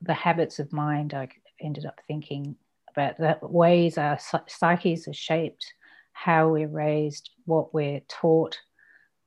the 0.02 0.14
habits 0.14 0.58
of 0.58 0.72
mind. 0.72 1.14
I 1.14 1.28
ended 1.60 1.86
up 1.86 2.00
thinking 2.06 2.56
about 2.88 3.18
the 3.18 3.38
ways 3.42 3.98
our 3.98 4.18
psyches 4.48 5.08
are 5.08 5.14
shaped, 5.14 5.72
how 6.12 6.48
we're 6.48 6.68
raised, 6.68 7.30
what 7.44 7.72
we're 7.72 8.00
taught, 8.08 8.58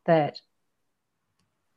that 0.06 0.38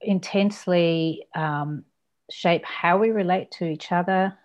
intensely 0.01 1.27
um, 1.35 1.85
shape 2.31 2.65
how 2.65 2.99
we 2.99 3.11
relate 3.11 3.51
to 3.53 3.67
each 3.67 3.93
other, 3.93 4.37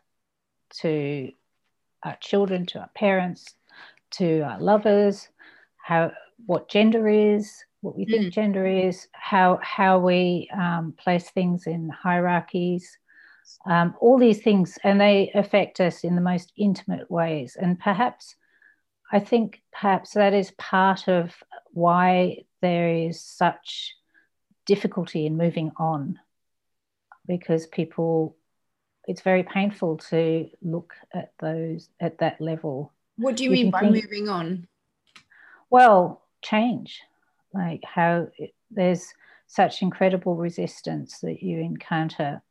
to 0.81 1.31
our 2.03 2.17
children, 2.21 2.65
to 2.67 2.79
our 2.79 2.89
parents, 2.95 3.55
to 4.11 4.41
our 4.41 4.59
lovers, 4.59 5.29
how 5.77 6.11
what 6.45 6.69
gender 6.69 7.07
is, 7.07 7.63
what 7.81 7.95
we 7.97 8.05
think 8.05 8.25
mm. 8.25 8.31
gender 8.31 8.65
is, 8.65 9.07
how 9.13 9.59
how 9.61 9.99
we 9.99 10.49
um, 10.55 10.93
place 10.97 11.29
things 11.29 11.67
in 11.67 11.89
hierarchies, 11.89 12.97
um, 13.65 13.95
all 13.99 14.17
these 14.17 14.41
things, 14.41 14.77
and 14.83 14.99
they 14.99 15.31
affect 15.33 15.79
us 15.79 16.03
in 16.03 16.15
the 16.15 16.21
most 16.21 16.51
intimate 16.57 17.09
ways. 17.09 17.57
And 17.59 17.79
perhaps, 17.79 18.35
I 19.11 19.19
think 19.19 19.61
perhaps 19.71 20.13
that 20.13 20.33
is 20.33 20.51
part 20.51 21.07
of 21.07 21.35
why 21.71 22.45
there 22.61 22.89
is 22.89 23.19
such 23.21 23.95
difficulty 24.65 25.25
in 25.25 25.37
moving 25.37 25.71
on, 25.77 26.19
because 27.27 27.65
people, 27.67 28.35
it's 29.07 29.21
very 29.21 29.43
painful 29.43 29.97
to 29.97 30.49
look 30.61 30.93
at 31.13 31.33
those 31.39 31.89
at 31.99 32.19
that 32.19 32.39
level. 32.39 32.93
What 33.17 33.37
do 33.37 33.43
you, 33.43 33.49
you 33.49 33.55
mean 33.55 33.71
by 33.71 33.81
think, 33.81 33.95
moving 33.95 34.29
on? 34.29 34.67
Well, 35.69 36.21
change 36.41 37.01
like 37.53 37.81
how 37.83 38.27
it, 38.37 38.53
there's 38.69 39.13
such 39.47 39.81
incredible 39.81 40.35
resistance 40.35 41.19
that 41.19 41.43
you 41.43 41.59
encounter 41.59 42.41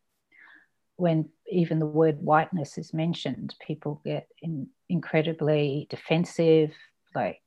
when 0.97 1.29
even 1.51 1.79
the 1.79 1.87
word 1.87 2.21
whiteness 2.21 2.77
is 2.77 2.93
mentioned 2.93 3.55
people 3.67 4.03
get 4.05 4.29
in, 4.43 4.69
incredibly 4.89 5.87
defensive 5.89 6.73
like 7.15 7.41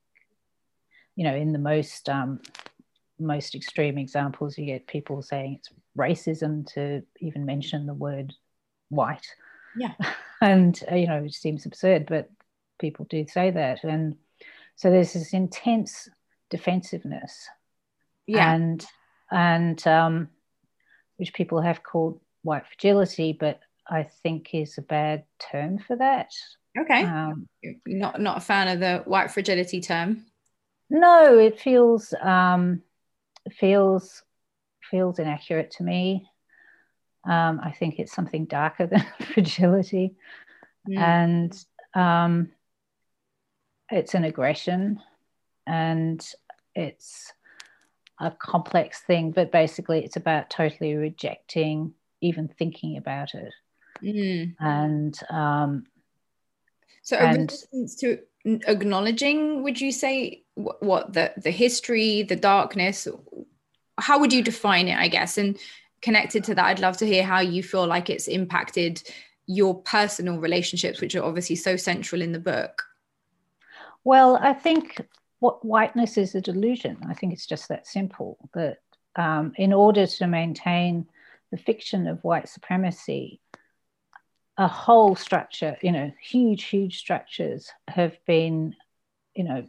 you 1.15 1.24
know 1.24 1.36
in 1.36 1.53
the 1.53 1.60
most 1.60 2.10
um, 2.10 2.39
most 3.19 3.53
extreme 3.53 3.98
examples 3.98 4.57
you 4.57 4.65
get 4.65 4.88
people 4.88 5.22
saying 5.22 5.60
it's 5.60 5.69
racism 5.95 6.65
to 6.74 7.03
even 7.19 7.45
mention 7.45 7.86
the 7.86 7.93
word 7.93 8.33
white 8.95 9.27
yeah 9.75 9.93
and 10.41 10.83
uh, 10.91 10.95
you 10.95 11.07
know 11.07 11.23
it 11.23 11.33
seems 11.33 11.65
absurd 11.65 12.05
but 12.05 12.29
people 12.79 13.05
do 13.09 13.25
say 13.27 13.51
that 13.51 13.83
and 13.83 14.15
so 14.75 14.89
there's 14.89 15.13
this 15.13 15.33
intense 15.33 16.09
defensiveness. 16.50 17.47
Yeah. 18.27 18.53
And 18.53 18.85
and 19.31 19.88
um, 19.88 20.29
which 21.17 21.33
people 21.33 21.62
have 21.62 21.83
called 21.83 22.21
white 22.43 22.65
fragility, 22.67 23.35
but 23.38 23.59
I 23.89 24.03
think 24.23 24.53
is 24.53 24.77
a 24.77 24.81
bad 24.81 25.25
term 25.51 25.79
for 25.79 25.95
that. 25.97 26.31
Okay. 26.77 27.03
Um, 27.03 27.47
not 27.85 28.19
not 28.19 28.38
a 28.38 28.41
fan 28.41 28.67
of 28.69 28.79
the 28.79 29.03
white 29.05 29.31
fragility 29.31 29.81
term. 29.81 30.25
No, 30.89 31.38
it 31.38 31.59
feels 31.59 32.13
um, 32.21 32.81
feels 33.51 34.23
feels 34.89 35.19
inaccurate 35.19 35.71
to 35.71 35.83
me. 35.83 36.27
Um, 37.25 37.61
I 37.63 37.71
think 37.71 37.99
it's 37.99 38.13
something 38.13 38.45
darker 38.45 38.87
than 38.87 39.05
fragility, 39.33 40.15
mm. 40.87 40.97
and 40.97 41.65
um, 41.93 42.51
it's 43.89 44.13
an 44.13 44.23
aggression, 44.23 44.99
and 45.65 46.25
it's 46.75 47.31
a 48.19 48.31
complex 48.31 48.99
thing, 49.01 49.31
but 49.31 49.51
basically 49.51 50.03
it's 50.03 50.15
about 50.15 50.49
totally 50.49 50.95
rejecting 50.95 51.93
even 52.23 52.47
thinking 52.47 52.97
about 52.97 53.35
it. 53.35 53.53
Mm. 54.01 54.55
And 54.59 55.19
um, 55.29 55.85
so, 57.01 57.17
a 57.17 57.19
and, 57.19 57.51
resistance 57.51 57.95
to 57.97 58.19
acknowledging, 58.45 59.63
would 59.63 59.79
you 59.79 59.91
say, 59.91 60.43
what, 60.55 60.81
what 60.81 61.13
the 61.13 61.33
the 61.37 61.51
history, 61.51 62.23
the 62.23 62.35
darkness? 62.35 63.07
How 63.99 64.19
would 64.19 64.33
you 64.33 64.41
define 64.41 64.87
it? 64.87 64.97
I 64.97 65.07
guess, 65.07 65.37
and 65.37 65.57
connected 66.03 66.43
to 66.43 66.55
that, 66.55 66.65
I'd 66.65 66.79
love 66.79 66.98
to 66.98 67.07
hear 67.07 67.24
how 67.24 67.39
you 67.39 67.63
feel 67.63 67.88
like 67.88 68.10
it's 68.10 68.27
impacted 68.27 69.01
your 69.48 69.81
personal 69.81 70.38
relationships, 70.38 71.01
which 71.01 71.15
are 71.15 71.24
obviously 71.24 71.55
so 71.55 71.75
central 71.75 72.22
in 72.22 72.31
the 72.31 72.39
book. 72.39 72.83
Well, 74.03 74.38
I 74.41 74.53
think 74.53 75.01
what 75.39 75.65
whiteness 75.65 76.17
is 76.17 76.36
a 76.36 76.41
delusion. 76.41 76.98
I 77.10 77.13
think 77.13 77.33
it's 77.33 77.48
just 77.48 77.69
that 77.69 77.88
simple. 77.88 78.38
That 78.53 78.79
um, 79.15 79.53
in 79.57 79.74
order 79.74 80.05
to 80.05 80.27
maintain 80.27 81.07
the 81.51 81.57
fiction 81.57 82.07
of 82.07 82.24
white 82.24 82.50
supremacy, 82.50 83.39
a 84.57 84.67
whole 84.67 85.15
structure, 85.15 85.77
you 85.81 85.91
know, 85.91 86.12
huge, 86.22 86.65
huge 86.65 87.00
structures 87.00 87.72
have 87.88 88.17
been, 88.25 88.75
you 89.36 89.43
know, 89.43 89.67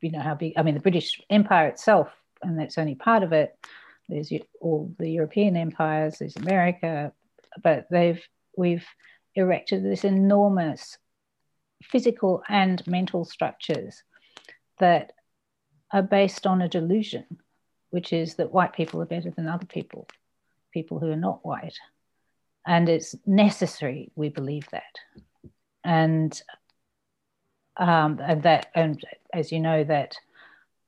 you 0.00 0.10
know 0.10 0.20
how 0.20 0.34
big. 0.34 0.54
I 0.56 0.62
mean, 0.62 0.74
the 0.74 0.80
British 0.80 1.20
Empire 1.30 1.68
itself, 1.68 2.08
and 2.42 2.58
that's 2.58 2.78
only 2.78 2.94
part 2.94 3.22
of 3.22 3.32
it. 3.32 3.56
There's 4.08 4.32
all 4.60 4.94
the 4.98 5.10
European 5.10 5.56
empires. 5.56 6.18
There's 6.18 6.36
America, 6.36 7.12
but 7.62 7.86
they've 7.90 8.22
we've 8.56 8.86
erected 9.34 9.82
this 9.84 10.04
enormous 10.04 10.98
physical 11.82 12.42
and 12.48 12.86
mental 12.86 13.24
structures 13.24 14.02
that 14.78 15.12
are 15.92 16.02
based 16.02 16.46
on 16.46 16.62
a 16.62 16.68
delusion, 16.68 17.24
which 17.90 18.12
is 18.12 18.34
that 18.36 18.52
white 18.52 18.72
people 18.72 19.00
are 19.00 19.06
better 19.06 19.30
than 19.30 19.48
other 19.48 19.66
people, 19.66 20.06
people 20.72 20.98
who 20.98 21.10
are 21.10 21.16
not 21.16 21.44
white. 21.44 21.78
And 22.66 22.88
it's 22.88 23.14
necessary 23.26 24.10
we 24.16 24.28
believe 24.28 24.66
that. 24.70 24.82
And 25.84 26.40
um, 27.76 28.20
and 28.22 28.42
that 28.44 28.70
and 28.74 29.02
as 29.32 29.50
you 29.50 29.60
know 29.60 29.84
that 29.84 30.16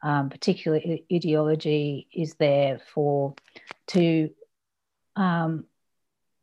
um, 0.06 0.30
particular 0.30 0.80
ideology 1.12 2.06
is 2.14 2.34
there 2.34 2.78
for 2.94 3.34
to 3.88 4.30
um, 5.16 5.64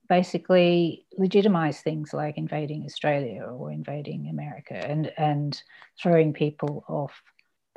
basically 0.09 1.05
legitimize 1.17 1.79
things 1.79 2.13
like 2.13 2.37
invading 2.37 2.83
Australia 2.83 3.43
or 3.43 3.71
invading 3.71 4.27
America 4.27 4.73
and 4.75 5.09
and 5.17 5.63
throwing 6.01 6.33
people 6.33 6.83
off 6.89 7.13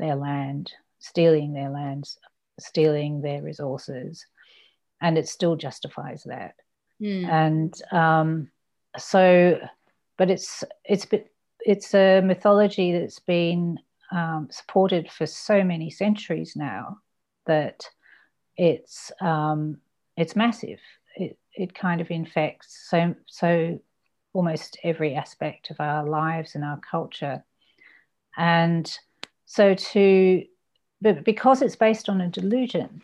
their 0.01 0.17
land, 0.17 0.73
stealing 0.99 1.53
their 1.53 1.71
lands, 1.71 2.19
stealing 2.59 3.21
their 3.21 3.41
resources, 3.41 4.27
and 5.01 5.17
it 5.17 5.29
still 5.29 5.55
justifies 5.55 6.25
that. 6.25 6.57
Mm. 7.01 7.29
And 7.29 7.83
um, 7.93 8.51
so, 8.99 9.61
but 10.19 10.33
it's 10.33 10.65
it's 10.85 11.07
it's 11.61 11.95
a 11.95 12.23
mythology 12.23 12.91
that's 12.91 13.21
been 13.21 13.79
um, 14.13 14.49
supported 14.51 15.11
for 15.11 15.27
so 15.27 15.65
many 15.65 15.91
centuries 15.91 16.55
now 16.57 16.99
that 17.47 17.85
it's 18.57 19.13
um, 19.21 19.79
it's 20.17 20.37
massive. 20.37 20.81
It 21.17 21.39
it 21.55 21.75
kind 21.75 22.01
of 22.01 22.11
infects 22.11 22.87
so 22.89 23.15
so 23.27 23.81
almost 24.33 24.79
every 24.85 25.15
aspect 25.15 25.71
of 25.71 25.81
our 25.81 26.07
lives 26.07 26.55
and 26.55 26.65
our 26.65 26.81
culture, 26.91 27.45
and 28.37 28.99
so 29.47 29.75
to 29.75 30.45
but 31.01 31.25
because 31.25 31.63
it's 31.63 31.77
based 31.77 32.09
on 32.09 32.21
a 32.21 32.29
delusion, 32.29 33.03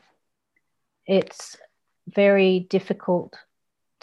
it's 1.06 1.56
very 2.09 2.61
difficult 2.71 3.37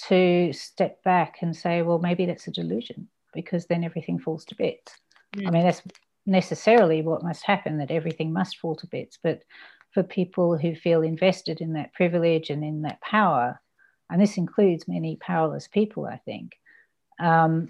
to 0.07 0.53
step 0.53 1.03
back 1.03 1.37
and 1.41 1.55
say, 1.55 1.81
well, 1.81 1.99
maybe 1.99 2.25
that's 2.25 2.47
a 2.47 2.51
delusion 2.51 3.07
because 3.33 3.65
then 3.65 3.83
everything 3.83 4.19
falls 4.19 4.45
to 4.45 4.55
bits. 4.55 4.93
Mm. 5.35 5.47
I 5.47 5.51
mean, 5.51 5.63
that's 5.63 5.81
necessarily 6.29 7.01
what 7.01 7.23
must 7.23 7.43
happen 7.43 7.77
that 7.79 7.91
everything 7.91 8.31
must 8.31 8.57
fall 8.57 8.75
to 8.77 8.87
bits. 8.87 9.17
But 9.21 9.43
for 9.91 10.03
people 10.03 10.57
who 10.57 10.75
feel 10.75 11.01
invested 11.01 11.61
in 11.61 11.73
that 11.73 11.93
privilege 11.93 12.49
and 12.49 12.63
in 12.63 12.83
that 12.83 13.01
power, 13.01 13.59
and 14.09 14.21
this 14.21 14.37
includes 14.37 14.87
many 14.87 15.17
powerless 15.17 15.67
people, 15.67 16.05
I 16.05 16.17
think, 16.17 16.53
um, 17.19 17.69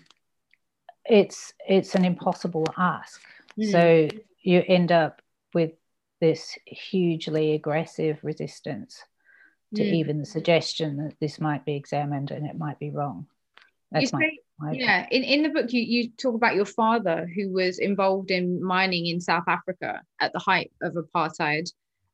it's 1.06 1.54
it's 1.68 1.96
an 1.96 2.06
impossible 2.06 2.66
ask. 2.78 3.22
Mm. 3.58 3.72
So 3.72 4.18
you 4.42 4.64
end 4.68 4.92
up 4.92 5.22
with 5.54 5.72
this 6.22 6.58
hugely 6.66 7.54
aggressive 7.54 8.20
resistance 8.22 9.02
to 9.76 9.82
mm. 9.82 9.94
even 9.94 10.20
the 10.20 10.26
suggestion 10.26 10.98
that 10.98 11.16
this 11.20 11.40
might 11.40 11.66
be 11.66 11.76
examined 11.76 12.32
and 12.32 12.46
it 12.46 12.58
might 12.58 12.80
be 12.80 12.90
wrong. 12.90 13.28
That's 13.92 14.14
my, 14.14 14.20
my 14.20 14.32
yeah. 14.72 15.08
In, 15.12 15.24
in 15.24 15.44
the 15.44 15.50
book, 15.50 15.72
you, 15.72 15.82
you 15.82 16.10
talk 16.10 16.36
about 16.36 16.56
your 16.56 16.66
father 16.66 17.30
who 17.36 17.52
was 17.52 17.80
involved 17.80 18.32
in 18.32 18.62
mining 18.64 19.08
in 19.08 19.22
South 19.22 19.46
Africa 19.48 20.02
at 20.20 20.34
the 20.34 20.40
height 20.40 20.72
of 20.82 20.94
apartheid. 20.94 21.72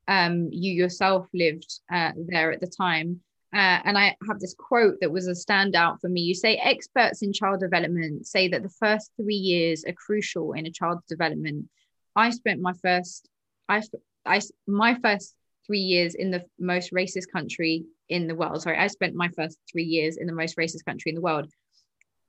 Um, 0.08 0.50
you 0.52 0.72
yourself 0.72 1.28
lived 1.34 1.80
uh, 1.92 2.12
there 2.16 2.52
at 2.52 2.62
the 2.62 2.68
time. 2.68 3.22
Uh, 3.54 3.80
and 3.86 3.98
I 3.98 4.16
have 4.28 4.40
this 4.40 4.56
quote 4.58 5.00
that 5.02 5.12
was 5.12 5.28
a 5.28 5.32
standout 5.32 6.02
for 6.02 6.10
me. 6.10 6.22
You 6.22 6.36
say 6.36 6.58
experts 6.58 7.22
in 7.22 7.32
child 7.32 7.62
development 7.62 8.28
say 8.28 8.48
that 8.50 8.64
the 8.64 8.70
first 8.70 9.12
three 9.16 9.36
years 9.36 9.86
are 9.86 9.94
crucial 9.94 10.54
in 10.54 10.66
a 10.66 10.72
child's 10.72 11.06
development. 11.08 11.68
I 12.16 12.30
spent 12.32 12.62
my 12.62 12.74
first, 12.74 13.30
I, 13.70 13.82
I, 14.26 14.42
my 14.68 14.96
first 14.96 15.36
three 15.66 15.80
years 15.80 16.16
in 16.16 16.32
the 16.32 16.44
most 16.60 16.94
racist 16.94 17.32
country 17.32 17.86
in 18.10 18.28
the 18.28 18.36
world. 18.36 18.62
Sorry, 18.62 18.78
I 18.78 18.88
spent 18.88 19.16
my 19.16 19.30
first 19.30 19.58
three 19.72 19.84
years 19.84 20.18
in 20.18 20.28
the 20.28 20.34
most 20.34 20.58
racist 20.58 20.86
country 20.86 21.10
in 21.10 21.16
the 21.16 21.22
world 21.22 21.50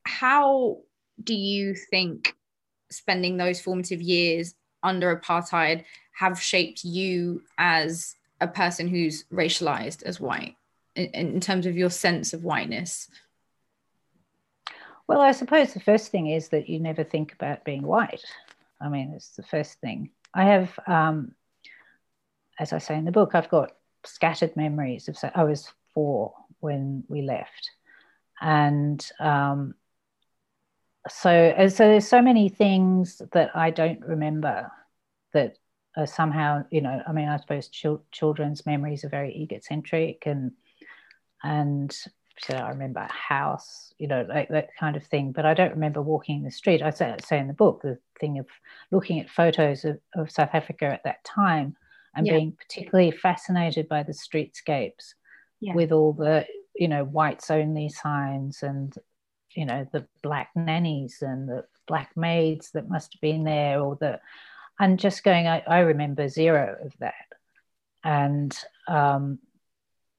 how 0.06 0.78
do 1.22 1.34
you 1.34 1.74
think 1.74 2.34
spending 2.90 3.36
those 3.36 3.60
formative 3.60 4.00
years 4.00 4.54
under 4.82 5.14
apartheid 5.14 5.84
have 6.12 6.40
shaped 6.40 6.84
you 6.84 7.42
as 7.58 8.16
a 8.40 8.48
person 8.48 8.88
who's 8.88 9.24
racialized 9.32 10.02
as 10.04 10.20
white 10.20 10.56
in, 10.94 11.06
in, 11.06 11.40
terms 11.40 11.66
of 11.66 11.76
your 11.76 11.90
sense 11.90 12.32
of 12.32 12.44
whiteness? 12.44 13.08
Well, 15.06 15.20
I 15.20 15.32
suppose 15.32 15.72
the 15.72 15.80
first 15.80 16.10
thing 16.10 16.28
is 16.28 16.48
that 16.48 16.68
you 16.68 16.80
never 16.80 17.04
think 17.04 17.32
about 17.32 17.64
being 17.64 17.82
white. 17.82 18.24
I 18.80 18.88
mean, 18.88 19.12
it's 19.14 19.30
the 19.30 19.42
first 19.42 19.80
thing. 19.80 20.10
I 20.34 20.44
have, 20.44 20.78
um, 20.86 21.32
as 22.58 22.72
I 22.72 22.78
say 22.78 22.96
in 22.96 23.04
the 23.04 23.12
book, 23.12 23.34
I've 23.34 23.48
got 23.48 23.72
scattered 24.04 24.56
memories 24.56 25.08
of. 25.08 25.18
I 25.34 25.44
was 25.44 25.72
four 25.94 26.34
when 26.60 27.04
we 27.08 27.22
left, 27.22 27.70
and 28.40 29.04
um, 29.20 29.74
so 31.08 31.30
uh, 31.30 31.68
so 31.68 31.88
there's 31.88 32.08
so 32.08 32.22
many 32.22 32.48
things 32.48 33.22
that 33.32 33.54
I 33.54 33.70
don't 33.70 34.00
remember 34.00 34.70
that 35.32 35.56
are 35.96 36.06
somehow 36.06 36.64
you 36.70 36.80
know 36.80 37.02
I 37.06 37.12
mean 37.12 37.28
I 37.28 37.36
suppose 37.36 37.68
children's 37.68 38.66
memories 38.66 39.04
are 39.04 39.08
very 39.08 39.34
egocentric 39.34 40.24
and 40.26 40.52
and 41.42 41.96
so 42.38 42.54
I 42.54 42.68
remember 42.70 43.00
a 43.00 43.12
house 43.12 43.92
you 43.98 44.08
know 44.08 44.26
like 44.28 44.48
that 44.48 44.68
kind 44.78 44.96
of 44.96 45.04
thing 45.04 45.32
but 45.32 45.46
I 45.46 45.54
don't 45.54 45.72
remember 45.72 46.02
walking 46.02 46.42
the 46.42 46.50
street 46.50 46.82
I 46.82 46.90
say, 46.90 47.14
say 47.24 47.38
in 47.38 47.48
the 47.48 47.54
book 47.54 47.82
the 47.82 47.98
thing 48.20 48.38
of 48.38 48.46
looking 48.90 49.20
at 49.20 49.30
photos 49.30 49.84
of, 49.84 49.98
of 50.14 50.30
South 50.30 50.50
Africa 50.52 50.86
at 50.86 51.04
that 51.04 51.24
time 51.24 51.76
and 52.14 52.26
yeah. 52.26 52.34
being 52.34 52.52
particularly 52.52 53.10
fascinated 53.10 53.88
by 53.88 54.02
the 54.02 54.12
streetscapes 54.12 55.14
yeah. 55.60 55.74
with 55.74 55.92
all 55.92 56.12
the 56.12 56.46
you 56.74 56.88
know 56.88 57.04
whites 57.04 57.50
only 57.50 57.88
signs 57.88 58.62
and 58.62 58.96
you 59.56 59.64
know 59.64 59.86
the 59.92 60.06
black 60.22 60.50
nannies 60.54 61.22
and 61.22 61.48
the 61.48 61.64
black 61.86 62.10
maids 62.16 62.70
that 62.72 62.88
must 62.88 63.14
have 63.14 63.20
been 63.20 63.44
there 63.44 63.80
or 63.80 63.96
the 63.96 64.20
and 64.78 64.98
just 64.98 65.24
going 65.24 65.46
I, 65.46 65.62
I 65.66 65.78
remember 65.80 66.28
zero 66.28 66.76
of 66.84 66.92
that. 67.00 67.14
And 68.04 68.56
um, 68.86 69.38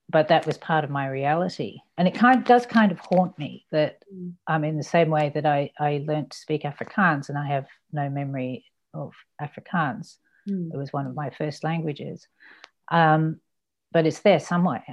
but 0.10 0.30
that 0.30 0.46
was 0.46 0.58
part 0.58 0.86
of 0.86 0.90
my 0.90 1.08
reality. 1.08 1.80
And 1.98 2.08
it 2.08 2.16
kind 2.16 2.38
of 2.40 2.46
does 2.46 2.66
kind 2.66 2.92
of 2.92 3.00
haunt 3.00 3.38
me 3.38 3.66
that 3.72 4.04
mm. 4.14 4.34
i'm 4.48 4.64
in 4.64 4.78
the 4.78 4.84
same 4.84 5.10
way 5.10 5.32
that 5.36 5.46
i 5.46 5.72
i 5.80 6.04
learned 6.06 6.32
to 6.32 6.38
speak 6.38 6.64
afrikaans 6.64 7.30
and 7.30 7.38
i 7.38 7.48
have 7.48 7.68
no 7.92 8.10
memory 8.10 8.66
of 8.94 9.14
afrikaans. 9.42 10.18
Mm. 10.50 10.74
it 10.74 10.78
was 10.78 10.94
one 10.94 11.08
of 11.08 11.16
my 11.16 11.30
first 11.30 11.64
languages. 11.64 12.28
Um, 12.90 13.42
but 13.92 14.06
it's 14.06 14.20
there 14.20 14.40
somewhere. 14.40 14.86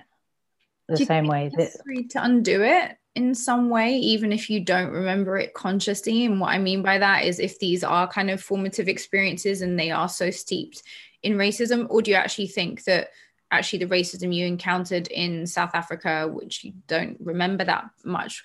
The 0.89 0.99
same 0.99 1.27
way 1.27 1.51
that 1.57 1.71
to 2.11 2.23
undo 2.23 2.63
it 2.63 2.97
in 3.15 3.35
some 3.35 3.71
way, 3.71 3.97
even 3.97 4.33
if 4.33 4.51
you 4.51 4.61
don't 4.61 4.91
remember 4.91 5.39
it 5.39 5.55
consciously. 5.55 6.25
And 6.25 6.41
what 6.41 6.51
I 6.51 6.59
mean 6.59 6.83
by 6.83 6.99
that 6.99 7.25
is 7.25 7.39
if 7.39 7.59
these 7.59 7.85
are 7.85 8.09
kind 8.09 8.31
of 8.31 8.43
formative 8.43 8.89
experiences 8.89 9.63
and 9.63 9.79
they 9.79 9.91
are 9.91 10.09
so 10.09 10.31
steeped 10.31 10.83
in 11.23 11.35
racism, 11.35 11.87
or 11.91 12.03
do 12.03 12.11
you 12.11 12.17
actually 12.17 12.49
think 12.49 12.85
that 12.85 13.11
actually 13.51 13.85
the 13.85 13.95
racism 13.95 14.35
you 14.35 14.47
encountered 14.47 15.07
in 15.09 15.47
South 15.47 15.71
Africa, 15.75 16.29
which 16.29 16.65
you 16.65 16.73
don't 16.89 17.17
remember 17.21 17.65
that 17.65 17.85
much, 18.05 18.43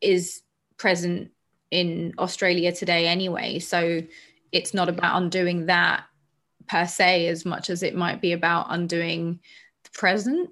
is 0.00 0.42
present 0.76 1.32
in 1.70 2.14
Australia 2.16 2.70
today 2.70 3.08
anyway? 3.08 3.58
So 3.58 4.02
it's 4.52 4.72
not 4.72 4.88
about 4.88 5.20
undoing 5.20 5.66
that 5.66 6.04
per 6.68 6.86
se 6.86 7.26
as 7.26 7.44
much 7.44 7.70
as 7.70 7.82
it 7.82 7.96
might 7.96 8.20
be 8.20 8.32
about 8.32 8.66
undoing 8.68 9.40
the 9.82 9.90
present 9.90 10.50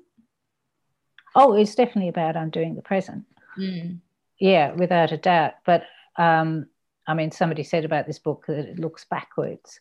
Oh, 1.40 1.54
it's 1.54 1.76
definitely 1.76 2.08
about 2.08 2.34
undoing 2.34 2.74
the 2.74 2.82
present. 2.82 3.24
Mm. 3.56 4.00
Yeah, 4.40 4.72
without 4.72 5.12
a 5.12 5.16
doubt. 5.16 5.52
But 5.64 5.84
um, 6.16 6.66
I 7.06 7.14
mean, 7.14 7.30
somebody 7.30 7.62
said 7.62 7.84
about 7.84 8.08
this 8.08 8.18
book 8.18 8.46
that 8.48 8.58
it 8.58 8.80
looks 8.80 9.04
backwards, 9.04 9.78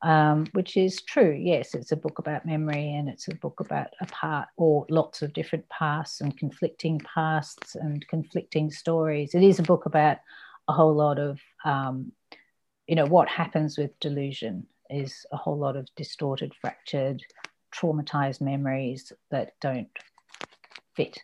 um, 0.00 0.46
which 0.52 0.74
is 0.78 1.02
true. 1.02 1.38
Yes, 1.38 1.74
it's 1.74 1.92
a 1.92 1.96
book 1.96 2.18
about 2.18 2.46
memory 2.46 2.94
and 2.94 3.10
it's 3.10 3.28
a 3.28 3.34
book 3.34 3.60
about 3.60 3.88
a 4.00 4.06
part 4.06 4.48
or 4.56 4.86
lots 4.88 5.20
of 5.20 5.34
different 5.34 5.68
pasts 5.68 6.22
and 6.22 6.38
conflicting 6.38 6.98
pasts 7.00 7.74
and 7.74 8.08
conflicting 8.08 8.70
stories. 8.70 9.34
It 9.34 9.42
is 9.42 9.58
a 9.58 9.64
book 9.64 9.84
about 9.84 10.16
a 10.66 10.72
whole 10.72 10.94
lot 10.94 11.18
of, 11.18 11.38
um, 11.66 12.10
you 12.86 12.96
know, 12.96 13.06
what 13.06 13.28
happens 13.28 13.76
with 13.76 14.00
delusion 14.00 14.66
is 14.88 15.26
a 15.30 15.36
whole 15.36 15.58
lot 15.58 15.76
of 15.76 15.94
distorted, 15.94 16.54
fractured, 16.58 17.20
traumatized 17.74 18.40
memories 18.40 19.12
that 19.30 19.52
don't 19.60 19.90
fit. 20.96 21.18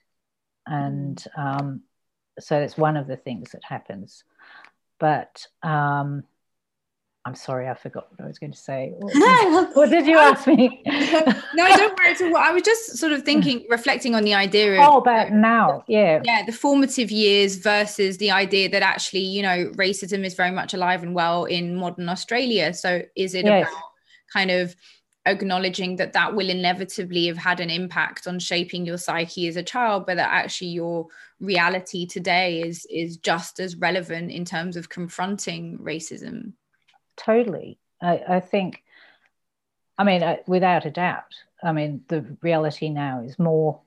And 0.67 1.23
um, 1.37 1.83
so 2.39 2.61
that's 2.61 2.77
one 2.77 2.97
of 2.97 3.07
the 3.07 3.17
things 3.17 3.53
that 3.53 3.65
happens. 3.65 4.25
But 4.99 5.47
um, 5.63 6.23
I'm 7.25 7.35
sorry, 7.37 7.69
I 7.69 7.75
forgot 7.75 8.09
what 8.11 8.25
I 8.25 8.27
was 8.27 8.39
going 8.39 8.53
to 8.53 8.59
say. 8.59 8.93
What, 8.97 9.71
what 9.77 9.91
did 9.91 10.07
you 10.07 10.19
ask 10.19 10.47
me? 10.47 10.83
no, 10.87 11.69
don't 11.77 11.99
worry. 11.99 12.35
I 12.37 12.51
was 12.53 12.63
just 12.63 12.97
sort 12.97 13.13
of 13.13 13.23
thinking, 13.25 13.65
reflecting 13.69 14.15
on 14.15 14.25
the 14.25 14.35
idea 14.35 14.81
of 14.81 14.89
oh, 14.89 14.99
about 14.99 15.33
now, 15.33 15.85
yeah, 15.87 16.21
yeah, 16.25 16.45
the 16.45 16.53
formative 16.53 17.11
years 17.13 17.57
versus 17.57 18.19
the 18.19 18.33
idea 18.33 18.69
that 18.71 18.83
actually, 18.83 19.21
you 19.21 19.43
know, 19.43 19.71
racism 19.77 20.25
is 20.25 20.35
very 20.35 20.51
much 20.51 20.75
alive 20.75 21.03
and 21.03 21.15
well 21.15 21.45
in 21.45 21.77
modern 21.77 22.09
Australia. 22.09 22.75
So, 22.75 23.03
is 23.15 23.35
it 23.35 23.45
yes. 23.45 23.69
about 23.69 23.83
kind 24.33 24.51
of 24.51 24.75
acknowledging 25.27 25.97
that 25.97 26.13
that 26.15 26.35
will 26.35 26.51
inevitably 26.51 27.27
have 27.27 27.37
had 27.37 27.61
an 27.61 27.71
impact 27.71 28.27
on 28.27 28.39
shaping 28.39 28.85
your 28.85 28.99
psyche 28.99 29.47
as 29.47 29.57
a 29.57 29.63
child 29.63 30.05
but 30.05 30.17
that 30.17 30.31
actually 30.33 30.71
your 30.71 31.07
reality 31.39 32.07
today 32.07 32.61
is 32.61 32.87
is 32.91 33.17
just 33.19 33.61
as 33.61 33.77
relevant 33.77 34.33
in 34.33 34.45
terms 34.45 34.77
of 34.77 34.89
confronting 34.89 35.79
racism. 35.79 36.53
Totally. 37.17 37.79
I, 38.01 38.23
I 38.29 38.41
think 38.41 38.83
i 39.97 40.05
mean 40.05 40.23
I, 40.25 40.41
without 40.47 40.87
a 40.87 40.91
doubt 40.91 41.35
i 41.63 41.71
mean 41.71 42.03
the 42.09 42.25
reality 42.41 42.89
now 42.89 43.23
is 43.25 43.39
more 43.39 43.81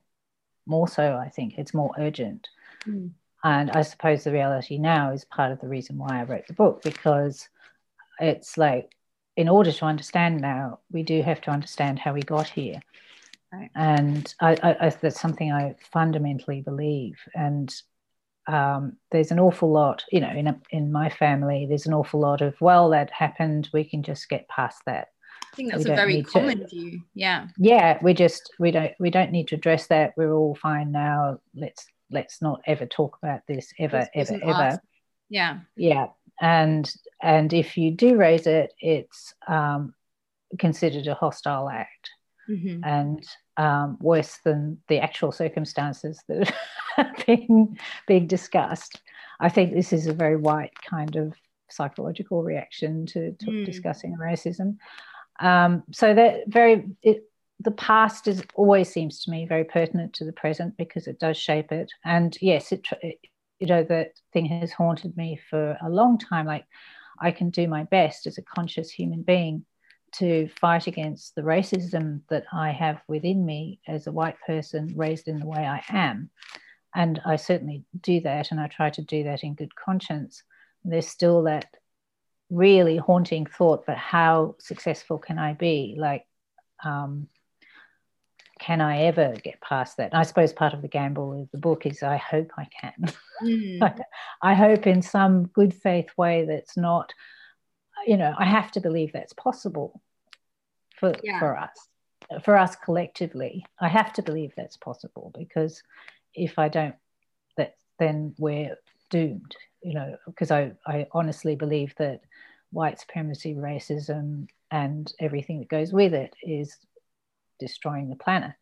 more 0.65 0.88
so 0.88 1.15
i 1.15 1.30
think. 1.30 1.58
It's 1.58 1.74
more 1.74 1.91
urgent. 1.98 2.48
Mm. 2.88 3.12
and 3.43 3.71
i 3.71 3.82
suppose 3.82 4.24
the 4.24 4.32
reality 4.32 4.78
now 4.78 5.12
is 5.12 5.26
part 5.26 5.52
of 5.52 5.60
the 5.60 5.67
reason 5.67 5.98
why 5.98 6.19
i 6.19 6.24
wrote 6.24 6.48
the 6.48 6.54
book 6.54 6.84
because 6.84 7.50
it's 8.19 8.58
like 8.58 8.95
in 9.38 9.50
order 9.50 9.71
to 9.71 9.86
understand 9.86 10.39
now, 10.39 10.80
we 10.91 11.04
do 11.04 11.21
have 11.21 11.41
to 11.41 11.52
understand 11.52 12.00
how 12.00 12.13
we 12.13 12.21
got 12.21 12.48
here. 12.48 12.80
Right. 13.52 13.69
And 13.76 14.34
I, 14.39 14.58
I, 14.63 14.88
I, 14.88 14.89
that's 14.89 15.19
something 15.19 15.52
I 15.52 15.76
fundamentally 15.91 16.62
believe. 16.62 17.17
And 17.34 17.74
um, 18.48 18.98
there's 19.12 19.32
an 19.32 19.39
awful 19.39 19.71
lot, 19.71 20.04
you 20.12 20.19
know, 20.21 20.30
in, 20.30 20.48
a, 20.48 20.60
in 20.71 20.91
my 20.91 21.10
family, 21.10 21.65
there's 21.67 21.86
an 21.86 21.93
awful 21.93 22.19
lot 22.19 22.41
of, 22.41 22.56
well, 22.62 22.89
that 22.91 23.12
happened. 23.12 23.69
We 23.74 23.84
can 23.84 24.04
just 24.04 24.30
get 24.30 24.48
past 24.48 24.82
that. 24.86 25.10
I 25.54 25.56
think 25.56 25.71
that's 25.71 25.86
a 25.86 25.95
very 25.95 26.21
common 26.24 26.60
to, 26.60 26.67
view. 26.67 27.02
Yeah. 27.13 27.48
Yeah. 27.58 27.98
We 28.02 28.13
just, 28.13 28.54
we 28.60 28.71
don't, 28.71 28.93
we 29.00 29.10
don't 29.10 29.32
need 29.32 29.50
to 29.50 29.56
address 29.56 29.88
that. 29.88 30.13
We're 30.17 30.34
all 30.34 30.56
fine 30.56 30.91
now. 30.91 31.39
Let's, 31.54 31.86
let's 32.12 32.41
not 32.41 32.62
ever 32.65 32.86
talk 32.86 33.17
about 33.21 33.41
this 33.48 33.74
ever, 33.80 34.08
this 34.13 34.32
ever, 34.32 34.43
ever. 34.43 34.82
Yeah. 35.30 35.60
Yeah 35.76 36.08
and 36.41 36.91
and 37.21 37.54
if 37.54 37.78
you 37.78 37.91
do 37.91 38.17
raise 38.17 38.48
it, 38.48 38.74
it's 38.80 39.34
um, 39.48 39.93
considered 40.60 41.08
a 41.08 41.13
hostile 41.13 41.69
act, 41.69 42.10
mm-hmm. 42.50 42.84
and 42.84 43.26
um, 43.58 43.98
worse 44.00 44.38
than 44.43 44.80
the 44.88 45.00
actual 45.00 45.32
circumstances 45.32 46.21
that 46.28 46.54
are 46.98 47.13
being 47.26 47.78
being 48.08 48.28
discussed. 48.28 49.02
I 49.39 49.50
think 49.50 49.74
this 49.74 49.93
is 49.93 50.08
a 50.08 50.13
very 50.13 50.38
white 50.38 50.74
kind 50.89 51.15
of 51.15 51.34
psychological 51.69 52.43
reaction 52.43 53.06
to, 53.08 53.34
to 53.34 53.45
mm. 53.48 53.65
discussing 53.65 54.15
racism. 54.17 54.78
Um, 55.39 55.84
so 55.91 56.13
that 56.13 56.43
very 56.48 56.86
it, 57.02 57.30
the 57.60 57.71
past 57.71 58.28
is 58.28 58.43
always 58.56 58.89
seems 58.89 59.24
to 59.24 59.32
me 59.32 59.45
very 59.45 59.63
pertinent 59.63 60.13
to 60.13 60.26
the 60.26 60.34
present 60.34 60.78
because 60.78 61.08
it 61.08 61.19
does 61.19 61.38
shape 61.38 61.71
it. 61.71 61.91
And 62.04 62.38
yes, 62.41 62.71
it, 62.71 62.86
it 63.02 63.19
you 63.59 63.67
know 63.67 63.83
that 63.83 64.11
thing 64.33 64.45
has 64.45 64.71
haunted 64.71 65.15
me 65.17 65.39
for 65.49 65.77
a 65.81 65.89
long 65.89 66.17
time. 66.17 66.45
Like 66.45 66.65
i 67.19 67.31
can 67.31 67.49
do 67.49 67.67
my 67.67 67.83
best 67.83 68.27
as 68.27 68.37
a 68.37 68.41
conscious 68.41 68.91
human 68.91 69.21
being 69.21 69.65
to 70.13 70.47
fight 70.59 70.87
against 70.87 71.35
the 71.35 71.41
racism 71.41 72.21
that 72.29 72.45
i 72.53 72.71
have 72.71 73.01
within 73.07 73.45
me 73.45 73.79
as 73.87 74.07
a 74.07 74.11
white 74.11 74.37
person 74.45 74.93
raised 74.95 75.27
in 75.27 75.39
the 75.39 75.45
way 75.45 75.65
i 75.65 75.81
am. 75.89 76.29
And 76.93 77.19
i 77.25 77.35
certainly 77.35 77.83
do 78.01 78.21
that 78.21 78.51
and 78.51 78.59
i 78.59 78.67
try 78.67 78.89
to 78.91 79.01
do 79.01 79.23
that 79.25 79.43
in 79.43 79.55
good 79.55 79.75
conscience. 79.75 80.43
There's 80.83 81.07
still 81.07 81.43
that 81.43 81.65
really 82.49 82.97
haunting 82.97 83.45
thought 83.45 83.85
but 83.85 83.97
how 83.97 84.55
successful 84.59 85.17
can 85.17 85.39
i 85.39 85.53
be? 85.53 85.95
Like 85.97 86.25
um, 86.83 87.27
can 88.59 88.81
I 88.81 89.03
ever 89.03 89.35
get 89.43 89.59
past 89.61 89.97
that? 89.97 90.11
And 90.11 90.19
I 90.19 90.23
suppose 90.23 90.53
part 90.53 90.73
of 90.73 90.81
the 90.81 90.87
gamble 90.87 91.41
of 91.41 91.51
the 91.51 91.57
book 91.57 91.85
is 91.85 92.03
I 92.03 92.17
hope 92.17 92.51
I 92.57 92.67
can. 92.81 93.11
Mm. 93.43 93.99
I 94.41 94.53
hope 94.53 94.87
in 94.87 95.01
some 95.01 95.47
good 95.47 95.73
faith 95.73 96.09
way 96.17 96.45
that's 96.45 96.77
not, 96.77 97.13
you 98.07 98.17
know, 98.17 98.33
I 98.37 98.45
have 98.45 98.71
to 98.71 98.79
believe 98.79 99.11
that's 99.11 99.33
possible 99.33 100.01
for, 100.97 101.13
yeah. 101.21 101.39
for 101.39 101.57
us, 101.57 101.87
for 102.43 102.57
us 102.57 102.75
collectively. 102.77 103.65
I 103.79 103.89
have 103.89 104.13
to 104.13 104.21
believe 104.21 104.53
that's 104.55 104.77
possible 104.77 105.31
because 105.37 105.83
if 106.33 106.57
I 106.57 106.69
don't, 106.69 106.95
that 107.57 107.75
then 107.99 108.35
we're 108.37 108.77
doomed, 109.09 109.55
you 109.81 109.95
know, 109.95 110.17
because 110.27 110.51
I, 110.51 110.71
I 110.87 111.07
honestly 111.11 111.55
believe 111.55 111.93
that 111.97 112.21
white 112.71 112.99
supremacy, 112.99 113.53
racism, 113.53 114.47
and 114.71 115.11
everything 115.19 115.59
that 115.59 115.69
goes 115.69 115.91
with 115.93 116.13
it 116.13 116.33
is 116.41 116.77
destroying 117.59 118.09
the 118.09 118.15
planet. 118.15 118.53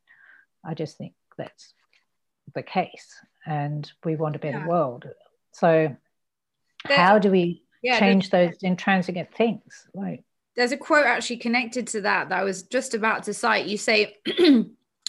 I 0.65 0.73
just 0.73 0.97
think 0.97 1.13
that's 1.38 1.73
the 2.53 2.63
case, 2.63 3.15
and 3.45 3.89
we 4.03 4.15
want 4.15 4.36
a 4.36 4.39
better 4.39 4.60
yeah. 4.60 4.67
world. 4.67 5.06
So, 5.51 5.95
there's, 6.88 6.99
how 6.99 7.19
do 7.19 7.32
we 7.32 7.63
yeah, 7.82 7.99
change 7.99 8.29
those 8.29 8.56
intransigent 8.62 9.34
things? 9.34 9.88
Like, 9.93 10.23
there's 10.56 10.71
a 10.71 10.77
quote 10.77 11.06
actually 11.06 11.38
connected 11.38 11.88
to 11.88 12.01
that 12.01 12.29
that 12.29 12.39
I 12.39 12.43
was 12.43 12.63
just 12.63 12.93
about 12.93 13.23
to 13.23 13.34
cite. 13.34 13.65
You 13.65 13.77
say. 13.77 14.17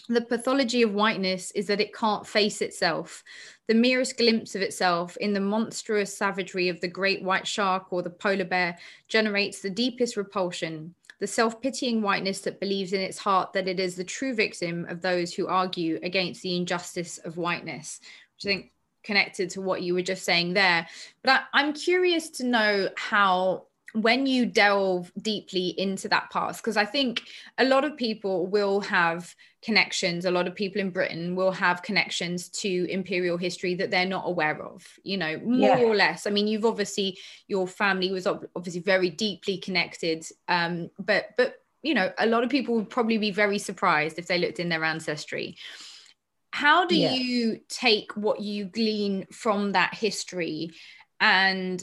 the 0.09 0.21
pathology 0.21 0.83
of 0.83 0.93
whiteness 0.93 1.51
is 1.53 1.67
that 1.67 1.81
it 1.81 1.95
can't 1.95 2.27
face 2.27 2.61
itself. 2.61 3.25
The 3.69 3.75
merest 3.75 4.19
glimpse 4.19 4.55
of 4.55 4.61
itself 4.61 5.17
in 5.17 5.33
the 5.33 5.41
monstrous 5.41 6.17
savagery 6.17 6.69
of 6.69 6.81
the 6.81 6.89
great 6.89 7.23
white 7.23 7.47
shark 7.47 7.91
or 7.91 8.03
the 8.03 8.11
polar 8.11 8.45
bear 8.45 8.77
generates 9.09 9.61
the 9.61 9.71
deepest 9.71 10.17
repulsion 10.17 10.95
the 11.21 11.27
self 11.27 11.61
pitying 11.61 12.03
whiteness 12.03 12.41
that 12.41 12.61
believes 12.61 12.93
in 12.93 13.01
its 13.01 13.19
heart 13.19 13.53
that 13.53 13.69
it 13.69 13.81
is 13.81 13.97
the 13.97 14.05
true 14.05 14.35
victim 14.35 14.87
of 14.89 15.01
those 15.01 15.33
who 15.33 15.47
argue 15.47 15.99
against 16.03 16.43
the 16.43 16.57
injustice 16.57 17.19
of 17.19 17.37
whiteness, 17.37 18.01
which 18.37 18.47
I 18.47 18.57
think 18.57 18.73
connected 19.05 19.51
to 19.51 19.61
what 19.61 19.83
you 19.83 19.95
were 19.95 20.03
just 20.03 20.25
saying 20.25 20.55
there. 20.55 20.87
But 21.23 21.33
I, 21.33 21.41
I'm 21.53 21.73
curious 21.73 22.31
to 22.31 22.45
know 22.45 22.89
how 22.97 23.67
when 23.95 24.27
you 24.27 24.45
delve 24.45 25.13
deeply 25.23 25.69
into 25.79 26.09
that 26.09 26.29
past, 26.31 26.61
because 26.61 26.77
I 26.77 26.85
think 26.85 27.23
a 27.59 27.65
lot 27.65 27.85
of 27.85 27.97
people 27.97 28.47
will 28.47 28.81
have 28.81 29.35
connections, 29.63 30.25
a 30.25 30.33
lot 30.33 30.49
of 30.49 30.55
people 30.55 30.81
in 30.81 30.91
Britain 30.91 31.37
will 31.37 31.53
have 31.53 31.83
connections 31.83 32.49
to 32.49 32.91
imperial 32.91 33.37
history 33.37 33.77
that 33.77 33.93
they're 33.93 34.05
not 34.05 34.25
aware 34.27 34.61
of, 34.61 34.85
you 35.05 35.17
know, 35.17 35.39
more 35.45 35.79
yeah. 35.79 35.85
or 35.85 35.95
less. 35.95 36.27
I 36.27 36.31
mean, 36.31 36.49
you've 36.49 36.65
obviously, 36.65 37.19
your 37.47 37.69
family 37.69 38.11
was 38.11 38.27
obviously 38.27 38.81
very 38.81 39.11
deeply 39.11 39.59
connected, 39.59 40.27
um, 40.49 40.91
but, 40.99 41.29
but, 41.37 41.63
you 41.83 41.95
know, 41.95 42.11
a 42.19 42.27
lot 42.27 42.43
of 42.43 42.51
people 42.51 42.75
would 42.75 42.91
probably 42.91 43.19
be 43.19 43.31
very 43.31 43.59
surprised 43.59 44.19
if 44.19 44.27
they 44.27 44.39
looked 44.39 44.59
in 44.59 44.71
their 44.71 44.85
ancestry. 44.85 45.57
How 46.51 46.85
do 46.87 46.97
yeah. 46.97 47.13
you 47.13 47.61
take 47.69 48.17
what 48.17 48.41
you 48.41 48.65
glean 48.65 49.27
from 49.31 49.73
that 49.73 49.95
history 49.95 50.73
and 51.21 51.83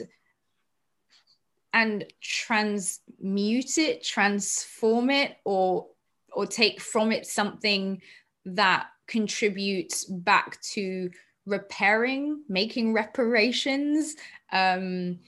and 1.72 2.04
transmute 2.20 3.78
it, 3.78 4.04
transform 4.04 5.10
it, 5.10 5.36
or 5.44 5.86
or 6.32 6.46
take 6.46 6.80
from 6.80 7.12
it 7.12 7.26
something 7.26 8.00
that 8.44 8.86
contributes 9.06 10.04
back 10.04 10.60
to 10.62 11.10
repairing, 11.46 12.42
making 12.48 12.92
reparations. 12.92 14.16
Um, 14.50 15.18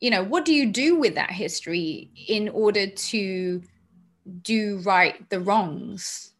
you 0.00 0.10
know, 0.10 0.22
what 0.22 0.44
do 0.44 0.52
you 0.52 0.66
do 0.70 0.96
with 0.96 1.14
that 1.14 1.30
history 1.30 2.10
in 2.28 2.48
order 2.50 2.86
to 2.86 3.62
do 4.42 4.78
right 4.84 5.28
the 5.30 5.40
wrongs? 5.40 6.32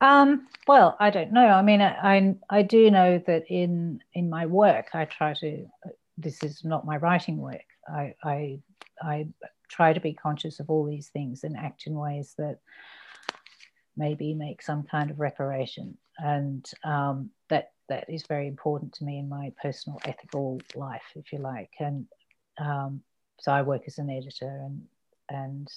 Um, 0.00 0.46
well, 0.66 0.96
I 1.00 1.10
don't 1.10 1.32
know. 1.32 1.46
I 1.46 1.62
mean, 1.62 1.80
I, 1.80 2.16
I, 2.16 2.34
I 2.50 2.62
do 2.62 2.90
know 2.90 3.22
that 3.26 3.44
in 3.48 4.00
in 4.14 4.30
my 4.30 4.46
work, 4.46 4.88
I 4.94 5.04
try 5.04 5.34
to. 5.34 5.66
This 6.16 6.42
is 6.42 6.64
not 6.64 6.84
my 6.84 6.96
writing 6.96 7.38
work, 7.38 7.67
I, 7.92 8.14
I, 8.22 8.60
I 9.02 9.28
try 9.68 9.92
to 9.92 10.00
be 10.00 10.12
conscious 10.12 10.60
of 10.60 10.70
all 10.70 10.84
these 10.84 11.08
things 11.08 11.44
and 11.44 11.56
act 11.56 11.86
in 11.86 11.94
ways 11.94 12.34
that 12.38 12.58
maybe 13.96 14.34
make 14.34 14.62
some 14.62 14.84
kind 14.84 15.10
of 15.10 15.20
reparation. 15.20 15.96
And 16.18 16.64
um, 16.84 17.30
that 17.48 17.72
that 17.88 18.08
is 18.08 18.24
very 18.26 18.46
important 18.46 18.92
to 18.94 19.04
me 19.04 19.18
in 19.18 19.28
my 19.28 19.52
personal 19.60 19.98
ethical 20.04 20.60
life, 20.74 21.02
if 21.14 21.32
you 21.32 21.38
like. 21.38 21.72
And 21.78 22.06
um, 22.58 23.02
so 23.40 23.52
I 23.52 23.62
work 23.62 23.82
as 23.86 23.98
an 23.98 24.10
editor, 24.10 24.48
and 24.48 24.82
and 25.28 25.68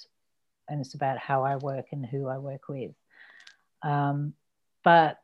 and 0.68 0.80
it's 0.80 0.94
about 0.94 1.18
how 1.18 1.44
I 1.44 1.56
work 1.56 1.86
and 1.92 2.04
who 2.04 2.28
I 2.28 2.38
work 2.38 2.68
with. 2.68 2.92
Um, 3.82 4.34
but 4.84 5.18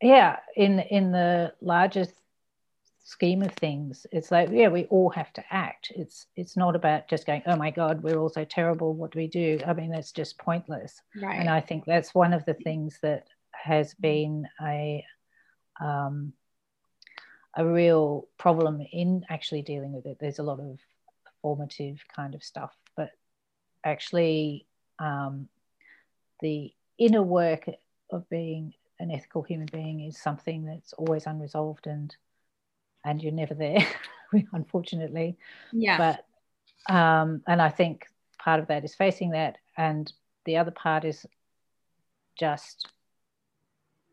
yeah, 0.00 0.36
in 0.56 0.80
in 0.80 1.12
the 1.12 1.52
largest 1.60 2.14
scheme 3.08 3.40
of 3.40 3.50
things 3.52 4.06
it's 4.12 4.30
like 4.30 4.50
yeah 4.52 4.68
we 4.68 4.84
all 4.86 5.08
have 5.08 5.32
to 5.32 5.42
act. 5.50 5.90
It's 5.96 6.26
it's 6.36 6.58
not 6.58 6.76
about 6.76 7.08
just 7.08 7.26
going 7.26 7.40
oh 7.46 7.56
my 7.56 7.70
god 7.70 8.02
we're 8.02 8.18
all 8.18 8.28
so 8.28 8.44
terrible 8.44 8.92
what 8.92 9.12
do 9.12 9.18
we 9.18 9.28
do? 9.28 9.58
I 9.66 9.72
mean 9.72 9.90
that's 9.90 10.12
just 10.12 10.36
pointless. 10.36 11.00
Right. 11.22 11.40
and 11.40 11.48
i 11.48 11.58
think 11.58 11.86
that's 11.86 12.14
one 12.14 12.34
of 12.34 12.44
the 12.44 12.52
things 12.52 12.98
that 13.00 13.26
has 13.52 13.94
been 13.94 14.46
a 14.60 15.02
um, 15.80 16.34
a 17.56 17.64
real 17.64 18.28
problem 18.36 18.82
in 18.92 19.24
actually 19.30 19.62
dealing 19.62 19.92
with 19.92 20.04
it. 20.04 20.18
There's 20.20 20.38
a 20.38 20.42
lot 20.42 20.60
of 20.60 20.78
formative 21.40 22.04
kind 22.14 22.34
of 22.34 22.42
stuff 22.42 22.76
but 22.94 23.12
actually 23.84 24.66
um, 24.98 25.48
the 26.42 26.74
inner 26.98 27.22
work 27.22 27.70
of 28.10 28.28
being 28.28 28.74
an 29.00 29.10
ethical 29.10 29.42
human 29.42 29.68
being 29.72 30.00
is 30.00 30.18
something 30.18 30.66
that's 30.66 30.92
always 30.92 31.26
unresolved 31.26 31.86
and 31.86 32.14
and 33.08 33.22
you're 33.22 33.32
never 33.32 33.54
there, 33.54 33.86
unfortunately. 34.52 35.38
Yeah. 35.72 36.14
But 36.86 36.94
um, 36.94 37.42
and 37.46 37.60
I 37.60 37.70
think 37.70 38.06
part 38.38 38.60
of 38.60 38.68
that 38.68 38.84
is 38.84 38.94
facing 38.94 39.30
that, 39.30 39.56
and 39.76 40.12
the 40.44 40.58
other 40.58 40.70
part 40.70 41.04
is 41.04 41.26
just 42.38 42.88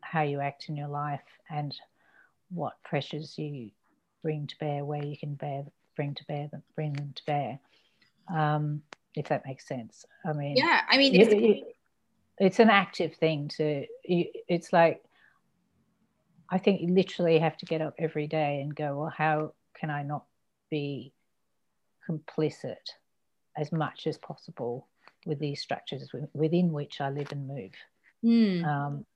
how 0.00 0.22
you 0.22 0.40
act 0.40 0.68
in 0.68 0.76
your 0.76 0.88
life 0.88 1.20
and 1.50 1.74
what 2.50 2.74
pressures 2.84 3.34
you 3.36 3.70
bring 4.22 4.46
to 4.46 4.56
bear, 4.58 4.84
where 4.84 5.04
you 5.04 5.16
can 5.16 5.34
bear, 5.34 5.64
bring 5.94 6.14
to 6.14 6.24
bear 6.24 6.48
them, 6.50 6.62
bring 6.74 6.94
them 6.94 7.12
to 7.14 7.24
bear. 7.26 7.58
Um, 8.34 8.82
if 9.14 9.28
that 9.28 9.46
makes 9.46 9.66
sense. 9.66 10.04
I 10.24 10.32
mean, 10.32 10.56
yeah, 10.56 10.82
I 10.88 10.98
mean, 10.98 11.14
it's, 11.14 11.32
it, 11.32 11.76
it's 12.38 12.60
an 12.60 12.70
active 12.70 13.14
thing 13.14 13.48
to. 13.56 13.86
It's 14.04 14.72
like 14.72 15.02
I 16.50 16.58
think 16.58 16.80
you 16.80 16.88
literally 16.88 17.38
have 17.38 17.56
to 17.58 17.66
get 17.66 17.80
up 17.80 17.94
every 17.98 18.26
day 18.26 18.60
and 18.60 18.74
go, 18.74 18.96
well, 18.96 19.12
how 19.16 19.52
can 19.78 19.90
I 19.90 20.02
not 20.02 20.24
be 20.70 21.12
complicit 22.08 22.76
as 23.56 23.72
much 23.72 24.06
as 24.06 24.18
possible 24.18 24.86
with 25.24 25.38
these 25.38 25.60
structures 25.60 26.08
within 26.34 26.72
which 26.72 27.00
I 27.00 27.10
live 27.10 27.32
and 27.32 27.48
move? 27.48 27.72
Mm. 28.24 28.64
Um, 28.64 29.06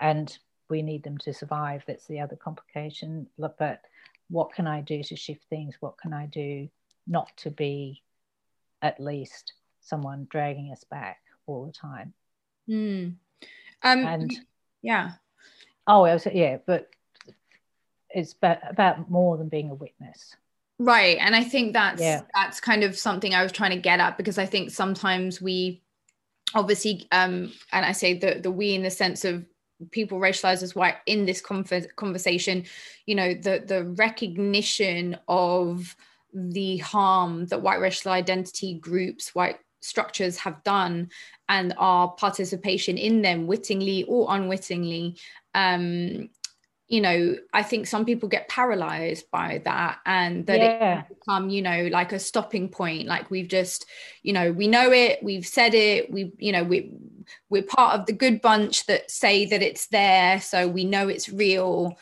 and 0.00 0.36
we 0.68 0.82
need 0.82 1.02
them 1.02 1.18
to 1.18 1.34
survive. 1.34 1.84
That's 1.86 2.06
the 2.06 2.20
other 2.20 2.36
complication. 2.36 3.26
But 3.38 3.82
what 4.30 4.52
can 4.52 4.66
I 4.66 4.80
do 4.80 5.02
to 5.02 5.16
shift 5.16 5.44
things? 5.50 5.76
What 5.80 5.98
can 5.98 6.12
I 6.12 6.26
do 6.26 6.68
not 7.06 7.36
to 7.38 7.50
be 7.50 8.02
at 8.80 8.98
least 8.98 9.52
someone 9.80 10.26
dragging 10.30 10.72
us 10.72 10.84
back 10.84 11.18
all 11.46 11.66
the 11.66 11.72
time? 11.72 12.14
Mm. 12.68 13.16
Um, 13.82 14.06
and 14.06 14.32
yeah. 14.80 15.12
Oh, 15.86 16.02
was, 16.02 16.26
yeah, 16.32 16.58
but 16.64 16.90
it's 18.10 18.32
about, 18.32 18.58
about 18.68 19.10
more 19.10 19.36
than 19.36 19.48
being 19.48 19.70
a 19.70 19.74
witness. 19.74 20.36
Right. 20.78 21.18
And 21.20 21.36
I 21.36 21.44
think 21.44 21.74
that's 21.74 22.02
yeah. 22.02 22.22
that's 22.34 22.60
kind 22.60 22.82
of 22.82 22.98
something 22.98 23.34
I 23.34 23.42
was 23.42 23.52
trying 23.52 23.70
to 23.70 23.76
get 23.76 24.00
at 24.00 24.16
because 24.16 24.36
I 24.36 24.46
think 24.46 24.70
sometimes 24.70 25.40
we 25.40 25.80
obviously 26.54 27.06
um 27.12 27.52
and 27.72 27.86
I 27.86 27.92
say 27.92 28.18
the 28.18 28.40
the 28.42 28.50
we 28.50 28.74
in 28.74 28.82
the 28.82 28.90
sense 28.90 29.24
of 29.24 29.44
people 29.90 30.18
racialized 30.18 30.62
as 30.62 30.74
white 30.74 30.96
in 31.06 31.24
this 31.24 31.40
conversation 31.40 32.64
you 33.06 33.14
know 33.14 33.34
the 33.34 33.62
the 33.64 33.84
recognition 33.84 35.16
of 35.28 35.96
the 36.32 36.78
harm 36.78 37.46
that 37.46 37.62
white 37.62 37.80
racial 37.80 38.12
identity 38.12 38.74
groups 38.74 39.34
white 39.34 39.58
structures 39.82 40.36
have 40.38 40.62
done 40.64 41.10
and 41.48 41.74
our 41.76 42.08
participation 42.12 42.96
in 42.96 43.22
them 43.22 43.46
wittingly 43.46 44.04
or 44.04 44.26
unwittingly 44.30 45.16
um 45.54 46.28
you 46.88 47.00
know 47.00 47.34
i 47.54 47.62
think 47.62 47.86
some 47.86 48.04
people 48.04 48.28
get 48.28 48.48
paralyzed 48.48 49.24
by 49.30 49.60
that 49.64 49.98
and 50.04 50.46
that 50.46 50.60
yeah. 50.60 51.00
it 51.00 51.08
become 51.08 51.48
you 51.48 51.62
know 51.62 51.88
like 51.90 52.12
a 52.12 52.18
stopping 52.18 52.68
point 52.68 53.08
like 53.08 53.30
we've 53.30 53.48
just 53.48 53.86
you 54.22 54.32
know 54.32 54.52
we 54.52 54.68
know 54.68 54.92
it 54.92 55.18
we've 55.22 55.46
said 55.46 55.74
it 55.74 56.10
we 56.12 56.32
you 56.38 56.52
know 56.52 56.62
we 56.62 56.92
we're 57.48 57.62
part 57.62 57.98
of 57.98 58.06
the 58.06 58.12
good 58.12 58.42
bunch 58.42 58.84
that 58.86 59.10
say 59.10 59.46
that 59.46 59.62
it's 59.62 59.86
there 59.86 60.40
so 60.40 60.68
we 60.68 60.84
know 60.84 61.08
it's 61.08 61.30
real 61.30 61.96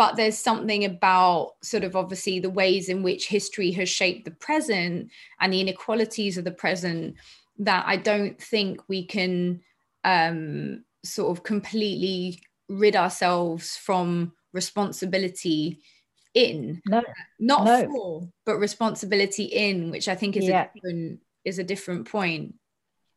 but 0.00 0.16
there's 0.16 0.38
something 0.38 0.86
about 0.86 1.56
sort 1.62 1.84
of 1.84 1.94
obviously 1.94 2.40
the 2.40 2.48
ways 2.48 2.88
in 2.88 3.02
which 3.02 3.28
history 3.28 3.70
has 3.70 3.86
shaped 3.86 4.24
the 4.24 4.30
present 4.30 5.10
and 5.38 5.52
the 5.52 5.60
inequalities 5.60 6.38
of 6.38 6.44
the 6.44 6.50
present 6.50 7.16
that 7.58 7.84
I 7.86 7.96
don't 7.96 8.40
think 8.40 8.80
we 8.88 9.04
can 9.04 9.60
um, 10.02 10.86
sort 11.04 11.36
of 11.36 11.44
completely 11.44 12.40
rid 12.70 12.96
ourselves 12.96 13.76
from 13.76 14.32
responsibility 14.54 15.82
in 16.32 16.80
no 16.86 17.02
not 17.38 17.64
no. 17.64 17.86
for 17.92 18.28
but 18.46 18.56
responsibility 18.56 19.44
in 19.44 19.90
which 19.90 20.06
i 20.06 20.14
think 20.14 20.36
is 20.36 20.44
yeah. 20.44 20.62
a 20.62 20.74
different 20.74 21.20
is 21.44 21.58
a 21.58 21.64
different 21.64 22.08
point 22.08 22.54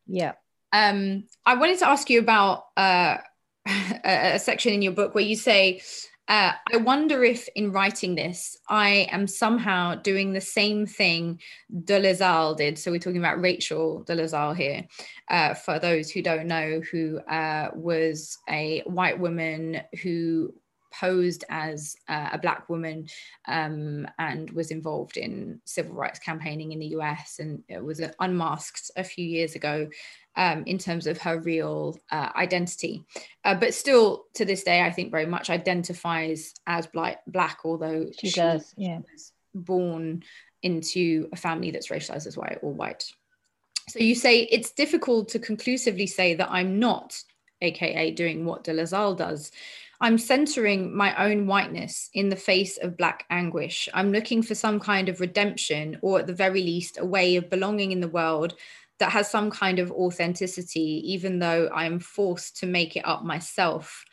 yeah 0.08 0.34
um 0.74 1.24
i 1.46 1.54
wanted 1.54 1.78
to 1.78 1.88
ask 1.88 2.10
you 2.10 2.19
about 2.19 2.65
uh 2.76 3.17
a, 3.67 4.34
a 4.34 4.39
section 4.39 4.74
in 4.74 4.82
your 4.82 4.93
book 4.93 5.13
where 5.13 5.24
you 5.24 5.36
say 5.36 5.80
uh, 6.28 6.54
I 6.72 6.78
wonder 6.78 7.24
if 7.24 7.50
in 7.56 7.72
writing 7.72 8.16
this, 8.16 8.58
I 8.70 9.08
am 9.12 9.28
somehow 9.28 9.96
doing 9.96 10.32
the 10.32 10.42
same 10.42 10.86
thing 10.86 11.42
de 11.84 12.00
Dolezal 12.00 12.56
did. 12.56 12.80
So 12.80 12.92
we're 12.92 13.00
talking 13.00 13.20
about 13.20 13.42
Rachel 13.42 14.04
de 14.04 14.16
Dolezal 14.16 14.56
here. 14.56 14.88
Uh, 15.30 15.54
for 15.54 15.80
those 15.80 16.10
who 16.10 16.22
don't 16.22 16.48
know, 16.48 16.82
who 16.92 17.20
uh, 17.20 17.72
was 17.74 18.38
a 18.50 18.84
white 18.86 19.20
woman 19.20 19.82
who 20.02 20.54
posed 20.94 21.44
as 21.50 21.96
uh, 22.08 22.30
a 22.32 22.38
black 22.38 22.70
woman 22.70 23.08
um, 23.48 24.08
and 24.20 24.50
was 24.52 24.72
involved 24.72 25.18
in 25.18 25.60
civil 25.66 25.96
rights 25.96 26.20
campaigning 26.20 26.72
in 26.72 26.80
the 26.80 26.96
US 26.98 27.40
and 27.40 27.64
it 27.68 27.84
was 27.84 28.02
unmasked 28.20 28.92
a 28.96 29.04
few 29.04 29.26
years 29.26 29.56
ago 29.56 29.90
um, 30.36 30.63
in 30.65 30.78
terms 30.78 31.08
of 31.08 31.17
her 31.19 31.39
real 31.39 31.98
uh, 32.12 32.30
identity. 32.36 33.06
Uh, 33.43 33.56
but 33.56 33.74
still, 33.74 34.26
to 34.36 34.46
this 34.46 34.63
day, 34.63 34.82
I 34.82 34.91
think 34.91 35.12
very 35.12 35.26
much 35.26 35.50
identifies 35.50 36.54
as 36.65 36.88
black, 36.88 37.22
black 37.28 37.60
although 37.63 38.08
she, 38.19 38.30
she 38.30 38.39
does, 38.39 38.74
yeah. 38.78 39.00
was 39.12 39.32
born 39.54 40.24
into 40.63 41.30
a 41.32 41.36
family 41.36 41.72
that's 41.72 41.89
racialized 41.89 42.28
as 42.28 42.38
white 42.38 42.60
or 42.62 42.74
white. 42.74 43.06
So 43.89 44.00
you 44.00 44.15
say 44.15 44.43
it's 44.43 44.72
difficult 44.72 45.30
to 45.30 45.39
conclusively 45.39 46.08
say 46.08 46.36
that 46.36 46.50
I'm 46.50 46.80
not, 46.80 47.22
AKA, 47.62 48.12
doing 48.12 48.46
what 48.46 48.63
Dolezal 48.63 49.17
does. 49.17 49.52
I'm 50.02 50.17
centering 50.17 50.96
my 50.96 51.15
own 51.15 51.48
whiteness 51.48 52.10
in 52.13 52.30
the 52.30 52.36
face 52.36 52.78
of 52.78 52.98
Black 52.98 53.26
anguish. 53.30 53.88
I'm 53.93 54.12
looking 54.12 54.41
for 54.41 54.56
some 54.56 54.80
kind 54.80 55.08
of 55.08 55.22
redemption, 55.22 55.98
or 56.02 56.19
at 56.19 56.28
the 56.28 56.34
very 56.34 56.62
least, 56.62 56.98
a 56.98 57.06
way 57.06 57.36
of 57.36 57.50
belonging 57.50 57.91
in 57.91 58.02
the 58.02 58.08
world 58.08 58.56
that 59.04 59.12
has 59.12 59.30
some 59.30 59.52
kind 59.52 59.80
of 59.80 59.92
authenticity, 59.92 61.04
even 61.12 61.39
though 61.39 61.70
I'm 61.76 62.00
forced 62.00 62.56
to 62.62 62.66
make 62.66 62.96
it 62.96 63.06
up 63.06 63.26
myself. 63.26 64.06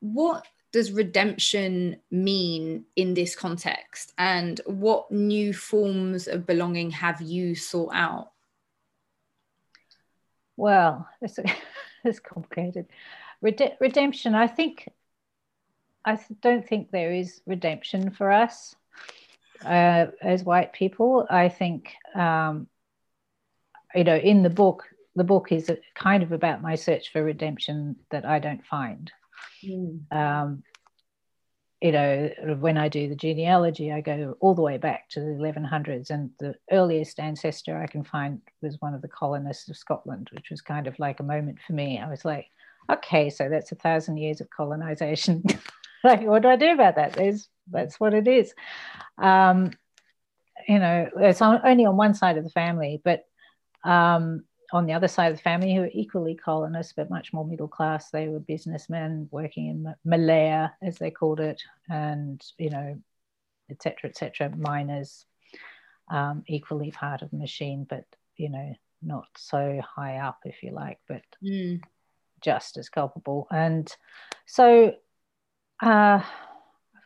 What 0.00 0.46
does 0.72 0.90
redemption 0.90 1.96
mean 2.10 2.86
in 2.96 3.12
this 3.12 3.36
context? 3.36 4.14
And 4.16 4.58
what 4.64 5.12
new 5.12 5.52
forms 5.52 6.28
of 6.28 6.46
belonging 6.46 6.92
have 6.92 7.20
you 7.20 7.54
sought 7.54 7.92
out? 7.92 8.30
Well, 10.56 11.06
it's, 11.20 11.38
it's 12.02 12.18
complicated. 12.18 12.86
Rede- 13.42 13.76
redemption, 13.80 14.34
I 14.34 14.46
think, 14.46 14.88
I 16.06 16.18
don't 16.40 16.66
think 16.66 16.90
there 16.90 17.12
is 17.12 17.42
redemption 17.44 18.12
for 18.12 18.32
us 18.32 18.74
uh, 19.62 20.06
as 20.22 20.42
white 20.42 20.72
people. 20.72 21.26
I 21.28 21.50
think 21.50 21.92
um, 22.14 22.68
you 23.94 24.04
know, 24.04 24.16
in 24.16 24.42
the 24.42 24.50
book, 24.50 24.84
the 25.14 25.24
book 25.24 25.52
is 25.52 25.70
kind 25.94 26.22
of 26.22 26.32
about 26.32 26.62
my 26.62 26.74
search 26.74 27.12
for 27.12 27.22
redemption 27.22 27.96
that 28.10 28.24
I 28.24 28.38
don't 28.38 28.64
find. 28.64 29.10
Mm. 29.64 30.12
Um, 30.12 30.62
you 31.80 31.92
know, 31.92 32.30
when 32.58 32.78
I 32.78 32.88
do 32.88 33.08
the 33.08 33.14
genealogy, 33.14 33.92
I 33.92 34.00
go 34.00 34.36
all 34.40 34.54
the 34.54 34.62
way 34.62 34.78
back 34.78 35.10
to 35.10 35.20
the 35.20 35.26
1100s, 35.26 36.10
and 36.10 36.30
the 36.38 36.54
earliest 36.70 37.20
ancestor 37.20 37.80
I 37.80 37.86
can 37.86 38.02
find 38.02 38.40
was 38.62 38.80
one 38.80 38.94
of 38.94 39.02
the 39.02 39.08
colonists 39.08 39.68
of 39.68 39.76
Scotland, 39.76 40.30
which 40.32 40.50
was 40.50 40.62
kind 40.62 40.86
of 40.86 40.98
like 40.98 41.20
a 41.20 41.24
moment 41.24 41.58
for 41.66 41.74
me. 41.74 41.98
I 41.98 42.08
was 42.08 42.24
like, 42.24 42.46
okay, 42.90 43.28
so 43.28 43.48
that's 43.48 43.72
a 43.72 43.76
thousand 43.76 44.16
years 44.16 44.40
of 44.40 44.48
colonization. 44.48 45.44
like, 46.04 46.22
what 46.22 46.42
do 46.42 46.48
I 46.48 46.56
do 46.56 46.72
about 46.72 46.96
that? 46.96 47.12
There's, 47.12 47.48
that's 47.70 48.00
what 48.00 48.14
it 48.14 48.26
is. 48.26 48.54
Um, 49.18 49.70
you 50.66 50.78
know, 50.78 51.08
it's 51.18 51.42
on, 51.42 51.60
only 51.62 51.84
on 51.84 51.96
one 51.96 52.14
side 52.14 52.38
of 52.38 52.44
the 52.44 52.50
family, 52.50 53.02
but 53.04 53.26
um, 53.86 54.44
on 54.72 54.86
the 54.86 54.92
other 54.92 55.08
side 55.08 55.30
of 55.30 55.38
the 55.38 55.42
family, 55.42 55.74
who 55.74 55.82
were 55.82 55.90
equally 55.92 56.34
colonists, 56.34 56.92
but 56.94 57.08
much 57.08 57.32
more 57.32 57.46
middle 57.46 57.68
class, 57.68 58.10
they 58.10 58.28
were 58.28 58.40
businessmen 58.40 59.28
working 59.30 59.68
in 59.68 59.94
Malaya, 60.04 60.74
as 60.82 60.98
they 60.98 61.10
called 61.10 61.40
it, 61.40 61.62
and, 61.88 62.42
you 62.58 62.70
know, 62.70 63.00
etc., 63.70 64.10
etc., 64.10 64.50
miners, 64.56 65.24
um, 66.10 66.42
equally 66.46 66.90
part 66.90 67.22
of 67.22 67.30
the 67.30 67.36
machine, 67.36 67.86
but, 67.88 68.04
you 68.36 68.50
know, 68.50 68.74
not 69.02 69.28
so 69.36 69.80
high 69.96 70.16
up, 70.18 70.40
if 70.44 70.62
you 70.62 70.72
like, 70.72 70.98
but 71.06 71.22
mm. 71.42 71.80
just 72.40 72.76
as 72.76 72.88
culpable. 72.88 73.46
And 73.50 73.94
so, 74.46 74.94
uh, 75.80 76.22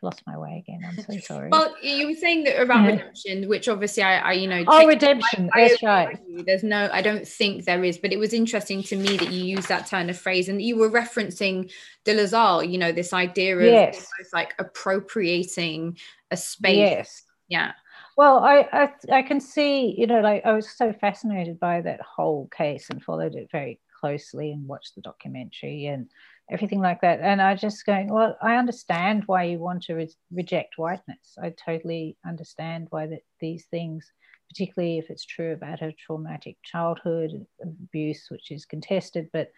lost 0.01 0.23
my 0.25 0.37
way 0.37 0.63
again. 0.65 0.81
I'm 0.87 1.03
so 1.03 1.17
sorry. 1.25 1.49
well, 1.49 1.75
you 1.81 2.07
were 2.07 2.15
saying 2.15 2.43
that 2.45 2.61
about 2.61 2.85
redemption, 2.87 3.47
which 3.47 3.67
obviously 3.67 4.03
I, 4.03 4.19
I 4.19 4.31
you 4.33 4.47
know. 4.47 4.63
Oh, 4.67 4.87
redemption. 4.87 5.49
I, 5.53 5.67
That's 5.67 5.83
right. 5.83 6.19
There's 6.45 6.63
no, 6.63 6.89
I 6.91 7.01
don't 7.01 7.27
think 7.27 7.65
there 7.65 7.83
is, 7.83 7.97
but 7.97 8.11
it 8.11 8.17
was 8.17 8.33
interesting 8.33 8.83
to 8.83 8.95
me 8.95 9.17
that 9.17 9.31
you 9.31 9.43
used 9.43 9.69
that 9.69 9.87
turn 9.87 10.09
of 10.09 10.17
phrase, 10.17 10.49
and 10.49 10.61
you 10.61 10.77
were 10.77 10.89
referencing 10.89 11.71
Dolezal. 12.05 12.69
You 12.69 12.77
know, 12.77 12.91
this 12.91 13.13
idea 13.13 13.57
of 13.57 13.63
yes. 13.63 14.07
like 14.33 14.53
appropriating 14.59 15.97
a 16.31 16.37
space. 16.37 16.77
Yes. 16.77 17.23
Yeah. 17.47 17.73
Well, 18.17 18.39
I, 18.39 18.67
I 18.71 18.89
I 19.11 19.21
can 19.21 19.39
see, 19.39 19.95
you 19.97 20.07
know, 20.07 20.21
like 20.21 20.45
I 20.45 20.53
was 20.53 20.69
so 20.69 20.93
fascinated 20.93 21.59
by 21.59 21.81
that 21.81 22.01
whole 22.01 22.47
case 22.55 22.89
and 22.89 23.03
followed 23.03 23.35
it 23.35 23.49
very 23.51 23.79
closely 23.99 24.51
and 24.51 24.67
watched 24.67 24.95
the 24.95 25.01
documentary 25.01 25.85
and 25.85 26.09
everything 26.51 26.81
like 26.81 27.01
that. 27.01 27.21
And 27.21 27.41
I 27.41 27.55
just 27.55 27.85
going, 27.85 28.09
well, 28.09 28.37
I 28.41 28.55
understand 28.55 29.23
why 29.25 29.43
you 29.43 29.59
want 29.59 29.83
to 29.83 29.95
re- 29.95 30.15
reject 30.31 30.77
whiteness. 30.77 31.37
I 31.41 31.53
totally 31.65 32.17
understand 32.25 32.87
why 32.89 33.07
that 33.07 33.21
these 33.39 33.65
things 33.71 34.11
particularly 34.51 34.97
if 34.97 35.09
it's 35.09 35.25
true 35.25 35.53
about 35.53 35.79
her 35.79 35.93
traumatic 35.97 36.57
childhood 36.63 37.45
abuse, 37.63 38.27
which 38.29 38.51
is 38.51 38.65
contested. 38.65 39.29
But 39.31 39.49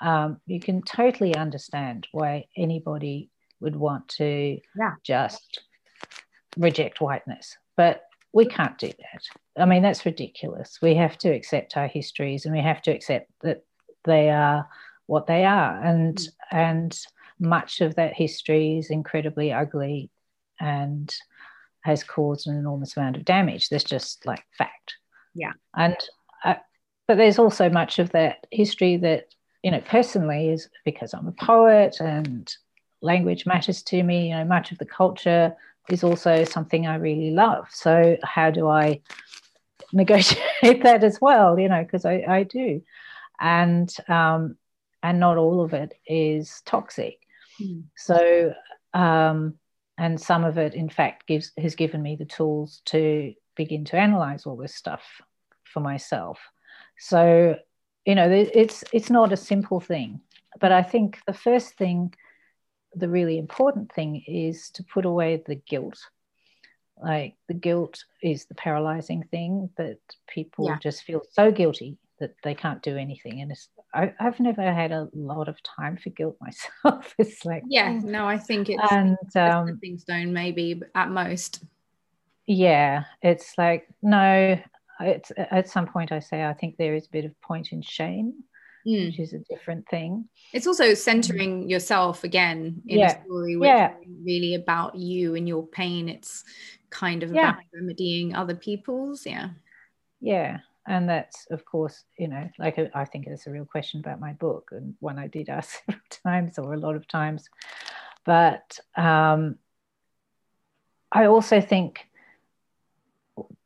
um, 0.00 0.40
you 0.46 0.60
can 0.60 0.80
totally 0.82 1.34
understand 1.34 2.08
why 2.12 2.46
anybody 2.56 3.30
would 3.60 3.76
want 3.76 4.08
to 4.08 4.58
yeah. 4.78 4.94
just 5.04 5.60
reject 6.56 7.02
whiteness. 7.02 7.54
But 7.76 8.04
we 8.32 8.46
can't 8.46 8.78
do 8.78 8.88
that. 8.88 9.62
I 9.62 9.66
mean, 9.66 9.82
that's 9.82 10.06
ridiculous. 10.06 10.78
We 10.80 10.94
have 10.94 11.18
to 11.18 11.28
accept 11.28 11.76
our 11.76 11.88
histories 11.88 12.46
and 12.46 12.54
we 12.54 12.62
have 12.62 12.80
to 12.82 12.90
accept 12.92 13.30
that 13.42 13.62
they 14.04 14.30
are 14.30 14.66
what 15.10 15.26
they 15.26 15.44
are. 15.44 15.82
And 15.82 16.16
mm. 16.16 16.28
and 16.52 16.98
much 17.40 17.80
of 17.80 17.96
that 17.96 18.14
history 18.14 18.78
is 18.78 18.90
incredibly 18.90 19.52
ugly 19.52 20.10
and 20.60 21.12
has 21.80 22.04
caused 22.04 22.46
an 22.46 22.56
enormous 22.56 22.96
amount 22.96 23.16
of 23.16 23.24
damage. 23.24 23.68
That's 23.68 23.84
just 23.84 24.24
like 24.24 24.44
fact. 24.56 24.94
Yeah. 25.34 25.52
And 25.74 25.96
uh, 26.44 26.54
but 27.08 27.16
there's 27.16 27.40
also 27.40 27.68
much 27.68 27.98
of 27.98 28.10
that 28.12 28.46
history 28.52 28.96
that 28.98 29.34
you 29.64 29.72
know 29.72 29.80
personally 29.80 30.50
is 30.50 30.68
because 30.84 31.12
I'm 31.12 31.26
a 31.26 31.32
poet 31.32 31.96
and 32.00 32.52
language 33.02 33.46
matters 33.46 33.82
to 33.84 34.02
me. 34.02 34.28
You 34.28 34.36
know, 34.36 34.44
much 34.44 34.70
of 34.70 34.78
the 34.78 34.86
culture 34.86 35.56
is 35.88 36.04
also 36.04 36.44
something 36.44 36.86
I 36.86 36.96
really 36.96 37.32
love. 37.32 37.66
So 37.72 38.16
how 38.22 38.52
do 38.52 38.68
I 38.68 39.00
negotiate 39.92 40.84
that 40.84 41.02
as 41.02 41.20
well? 41.20 41.58
You 41.58 41.68
know, 41.68 41.82
because 41.82 42.04
I, 42.04 42.22
I 42.28 42.42
do, 42.44 42.82
and 43.40 43.92
um, 44.06 44.56
and 45.02 45.20
not 45.20 45.36
all 45.36 45.62
of 45.62 45.72
it 45.72 45.94
is 46.06 46.62
toxic. 46.66 47.18
Mm. 47.60 47.84
So 47.96 48.52
um, 48.94 49.54
and 50.00 50.18
some 50.18 50.44
of 50.44 50.58
it 50.58 50.74
in 50.74 50.88
fact 50.88 51.26
gives 51.26 51.52
has 51.58 51.74
given 51.74 52.02
me 52.02 52.16
the 52.16 52.24
tools 52.24 52.80
to 52.86 53.34
begin 53.54 53.84
to 53.84 53.96
analyze 53.96 54.46
all 54.46 54.56
this 54.56 54.74
stuff 54.74 55.02
for 55.64 55.80
myself 55.80 56.38
so 56.98 57.54
you 58.06 58.14
know 58.14 58.28
it's 58.30 58.82
it's 58.92 59.10
not 59.10 59.32
a 59.32 59.36
simple 59.36 59.78
thing 59.78 60.20
but 60.58 60.72
i 60.72 60.82
think 60.82 61.18
the 61.26 61.32
first 61.32 61.74
thing 61.74 62.12
the 62.94 63.08
really 63.08 63.38
important 63.38 63.92
thing 63.92 64.24
is 64.26 64.70
to 64.70 64.82
put 64.82 65.04
away 65.04 65.42
the 65.46 65.54
guilt 65.54 65.98
like 66.96 67.34
the 67.48 67.54
guilt 67.54 68.04
is 68.22 68.46
the 68.46 68.54
paralyzing 68.54 69.22
thing 69.30 69.70
that 69.76 69.98
people 70.26 70.66
yeah. 70.66 70.78
just 70.82 71.02
feel 71.02 71.22
so 71.30 71.50
guilty 71.52 71.98
that 72.18 72.34
they 72.42 72.54
can't 72.54 72.82
do 72.82 72.96
anything 72.96 73.40
and 73.40 73.52
I, 73.92 74.14
have 74.18 74.38
never 74.38 74.62
had 74.72 74.92
a 74.92 75.08
lot 75.14 75.48
of 75.48 75.62
time 75.62 75.96
for 75.96 76.10
guilt 76.10 76.36
myself 76.40 77.14
it's 77.18 77.44
like 77.44 77.62
yeah 77.68 77.98
no 78.02 78.26
i 78.26 78.38
think 78.38 78.68
it's 78.68 78.92
and 78.92 79.16
um 79.36 79.78
things 79.78 80.04
don't 80.04 80.32
maybe 80.32 80.80
at 80.94 81.10
most 81.10 81.64
yeah 82.46 83.04
it's 83.22 83.56
like 83.58 83.88
no 84.02 84.58
it's 85.00 85.32
at 85.36 85.68
some 85.68 85.86
point 85.86 86.12
i 86.12 86.20
say 86.20 86.44
i 86.44 86.52
think 86.52 86.76
there 86.76 86.94
is 86.94 87.06
a 87.06 87.10
bit 87.10 87.24
of 87.24 87.40
point 87.40 87.72
in 87.72 87.82
shame 87.82 88.34
mm. 88.86 89.06
which 89.06 89.18
is 89.18 89.32
a 89.32 89.38
different 89.50 89.88
thing 89.88 90.28
it's 90.52 90.66
also 90.66 90.94
centering 90.94 91.64
mm. 91.64 91.70
yourself 91.70 92.24
again 92.24 92.82
in 92.86 93.00
yeah. 93.00 93.18
a 93.18 93.24
story 93.24 93.56
which 93.56 93.68
yeah. 93.68 93.92
is 94.02 94.08
really 94.24 94.54
about 94.54 94.94
you 94.94 95.34
and 95.34 95.48
your 95.48 95.66
pain 95.66 96.08
it's 96.08 96.44
kind 96.90 97.22
of 97.22 97.32
yeah. 97.32 97.50
about 97.50 97.62
remedying 97.72 98.34
other 98.34 98.54
people's 98.54 99.26
yeah 99.26 99.48
yeah 100.20 100.58
and 100.90 101.08
that's 101.08 101.46
of 101.50 101.64
course 101.64 102.04
you 102.18 102.28
know 102.28 102.48
like 102.58 102.78
uh, 102.78 102.86
i 102.94 103.04
think 103.04 103.26
it's 103.26 103.46
a 103.46 103.50
real 103.50 103.64
question 103.64 104.00
about 104.00 104.20
my 104.20 104.32
book 104.34 104.70
and 104.72 104.94
one 105.00 105.18
i 105.18 105.26
did 105.26 105.48
ask 105.48 105.78
several 105.86 106.02
times 106.10 106.58
or 106.58 106.74
a 106.74 106.78
lot 106.78 106.96
of 106.96 107.06
times. 107.08 107.48
But 108.26 108.78
um, 108.96 109.56
i 111.10 111.26
also 111.26 111.60
think 111.60 112.06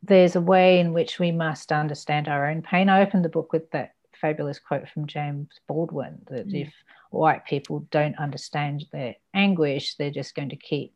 there's 0.03 0.37
a 0.37 0.41
way 0.41 0.79
in 0.79 0.93
which 0.93 1.19
we 1.19 1.33
must 1.33 1.73
understand 1.73 2.29
our 2.29 2.51
own 2.51 2.61
pain. 2.61 2.91
I 2.91 3.01
opened 3.01 3.25
the 3.25 3.31
book 3.31 3.53
with 3.53 3.71
that 3.71 3.95
fabulous 4.21 4.61
quote 4.61 4.89
from 4.89 5.07
james 5.07 5.49
baldwin 5.67 6.19
that 6.31 6.49
mm. 6.49 6.63
if 6.63 6.73
white 7.11 7.45
people 7.45 7.81
don't 7.91 8.17
understand 8.17 8.85
their 8.93 9.17
anguish 9.35 9.97
they're 9.97 10.11
just 10.11 10.35
going 10.37 10.49
to 10.49 10.57
keep 10.57 10.95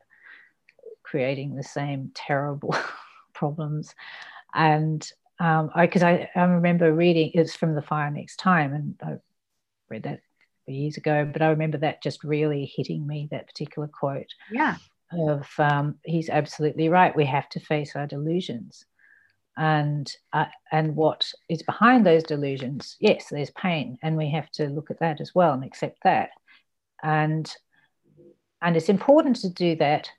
creating 1.08 1.54
the 1.54 1.62
same 1.62 2.10
terrible 2.14 2.74
problems. 3.34 3.94
And 4.54 5.08
um, 5.40 5.70
I, 5.74 5.84
I, 5.84 6.28
I, 6.34 6.44
remember 6.44 6.92
reading 6.92 7.30
it's 7.34 7.54
from 7.54 7.74
the 7.74 7.82
fire 7.82 8.10
next 8.10 8.36
time 8.36 8.74
and 8.74 8.94
i 9.02 9.16
read 9.88 10.02
that 10.04 10.20
years 10.66 10.96
ago 10.96 11.28
but 11.30 11.42
i 11.42 11.48
remember 11.48 11.78
that 11.78 12.02
just 12.02 12.24
really 12.24 12.70
hitting 12.74 13.06
me 13.06 13.28
that 13.30 13.46
particular 13.46 13.88
quote 13.88 14.32
yeah. 14.50 14.76
of 15.12 15.48
um, 15.58 15.96
he's 16.04 16.28
absolutely 16.28 16.88
right 16.88 17.16
we 17.16 17.24
have 17.24 17.48
to 17.50 17.60
face 17.60 17.96
our 17.96 18.06
delusions. 18.06 18.84
And 19.60 20.08
uh, 20.32 20.44
and 20.70 20.94
what 20.94 21.32
is 21.48 21.64
behind 21.64 22.06
those 22.06 22.22
delusions 22.22 22.96
yes 23.00 23.26
there's 23.28 23.50
pain 23.50 23.98
and 24.04 24.16
we 24.16 24.30
have 24.30 24.48
to 24.52 24.68
look 24.68 24.88
at 24.92 25.00
that 25.00 25.20
as 25.20 25.34
well 25.34 25.52
and 25.52 25.64
accept 25.64 26.04
that. 26.04 26.30
And 27.02 27.52
and 28.62 28.76
it's 28.76 28.88
important 28.88 29.36
to 29.36 29.48
do 29.48 29.74
that 29.76 30.10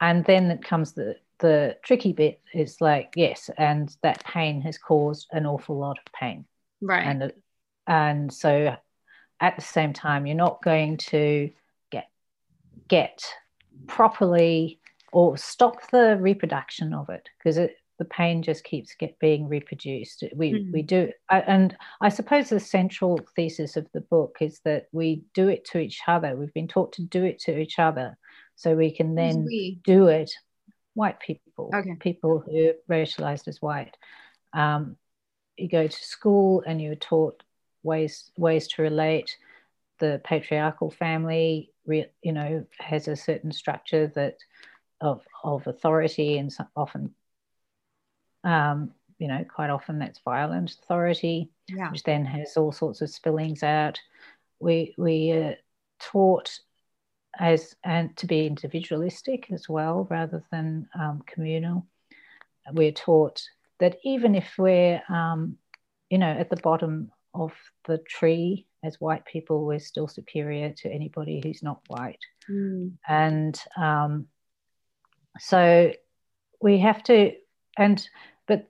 and 0.00 0.24
then 0.26 0.50
it 0.50 0.62
comes 0.62 0.92
the 0.92 1.16
the 1.38 1.76
tricky 1.82 2.12
bit 2.12 2.40
is 2.54 2.80
like 2.80 3.12
yes 3.14 3.50
and 3.58 3.94
that 4.02 4.24
pain 4.24 4.60
has 4.62 4.78
caused 4.78 5.26
an 5.32 5.46
awful 5.46 5.78
lot 5.78 5.98
of 5.98 6.12
pain. 6.12 6.44
Right. 6.80 7.06
And 7.06 7.32
and 7.86 8.32
so 8.32 8.76
at 9.40 9.56
the 9.56 9.62
same 9.62 9.92
time 9.92 10.26
you're 10.26 10.36
not 10.36 10.62
going 10.62 10.96
to 10.96 11.50
get 11.90 12.08
get 12.88 13.22
properly 13.86 14.80
or 15.12 15.36
stop 15.36 15.90
the 15.90 16.16
reproduction 16.20 16.92
of 16.94 17.08
it 17.10 17.28
because 17.38 17.56
the 17.98 18.04
pain 18.04 18.42
just 18.42 18.64
keeps 18.64 18.94
get 18.94 19.18
being 19.18 19.48
reproduced. 19.48 20.24
We 20.34 20.52
mm. 20.52 20.72
we 20.72 20.82
do 20.82 21.10
and 21.30 21.76
i 22.00 22.08
suppose 22.08 22.48
the 22.48 22.60
central 22.60 23.20
thesis 23.34 23.76
of 23.76 23.86
the 23.92 24.02
book 24.02 24.38
is 24.40 24.60
that 24.64 24.86
we 24.92 25.22
do 25.34 25.48
it 25.48 25.64
to 25.66 25.78
each 25.78 26.00
other. 26.06 26.34
We've 26.34 26.54
been 26.54 26.68
taught 26.68 26.92
to 26.94 27.02
do 27.02 27.24
it 27.24 27.38
to 27.40 27.58
each 27.58 27.78
other. 27.78 28.16
So 28.56 28.74
we 28.74 28.90
can 28.90 29.14
then 29.14 29.46
do 29.84 30.06
it 30.06 30.30
white 30.96 31.20
people, 31.20 31.70
okay. 31.74 31.94
people 32.00 32.40
who 32.40 32.70
are 32.70 32.74
racialized 32.90 33.48
as 33.48 33.60
white. 33.60 33.96
Um, 34.54 34.96
you 35.58 35.68
go 35.68 35.86
to 35.86 36.04
school 36.04 36.64
and 36.66 36.80
you're 36.80 36.94
taught 36.94 37.42
ways 37.82 38.30
ways 38.38 38.66
to 38.68 38.82
relate. 38.82 39.36
The 39.98 40.20
patriarchal 40.24 40.90
family, 40.90 41.70
you 41.86 42.32
know, 42.32 42.64
has 42.78 43.08
a 43.08 43.16
certain 43.16 43.52
structure 43.52 44.10
that 44.14 44.38
of 45.00 45.20
of 45.44 45.66
authority 45.66 46.38
and 46.38 46.50
often, 46.74 47.14
um, 48.42 48.92
you 49.18 49.28
know, 49.28 49.44
quite 49.44 49.70
often 49.70 49.98
that's 49.98 50.20
violent 50.20 50.78
authority, 50.82 51.50
yeah. 51.68 51.90
which 51.90 52.04
then 52.04 52.24
has 52.24 52.56
all 52.56 52.72
sorts 52.72 53.02
of 53.02 53.10
spillings 53.10 53.62
out. 53.62 54.00
We 54.60 54.94
we 54.96 55.32
are 55.32 55.56
taught 56.00 56.58
as 57.38 57.74
and 57.84 58.16
to 58.16 58.26
be 58.26 58.46
individualistic 58.46 59.50
as 59.52 59.68
well 59.68 60.06
rather 60.10 60.44
than 60.50 60.88
um, 60.98 61.22
communal. 61.26 61.86
We're 62.72 62.92
taught 62.92 63.42
that 63.78 63.98
even 64.04 64.34
if 64.34 64.54
we're, 64.58 65.02
um, 65.08 65.56
you 66.10 66.18
know, 66.18 66.30
at 66.30 66.50
the 66.50 66.56
bottom 66.56 67.10
of 67.34 67.52
the 67.86 67.98
tree 67.98 68.66
as 68.82 69.00
white 69.00 69.24
people, 69.26 69.64
we're 69.64 69.78
still 69.78 70.08
superior 70.08 70.72
to 70.78 70.90
anybody 70.90 71.40
who's 71.42 71.62
not 71.62 71.80
white. 71.88 72.20
Mm. 72.50 72.92
And 73.06 73.60
um, 73.76 74.26
so 75.38 75.92
we 76.60 76.78
have 76.78 77.02
to, 77.04 77.32
and 77.76 78.08
but 78.46 78.68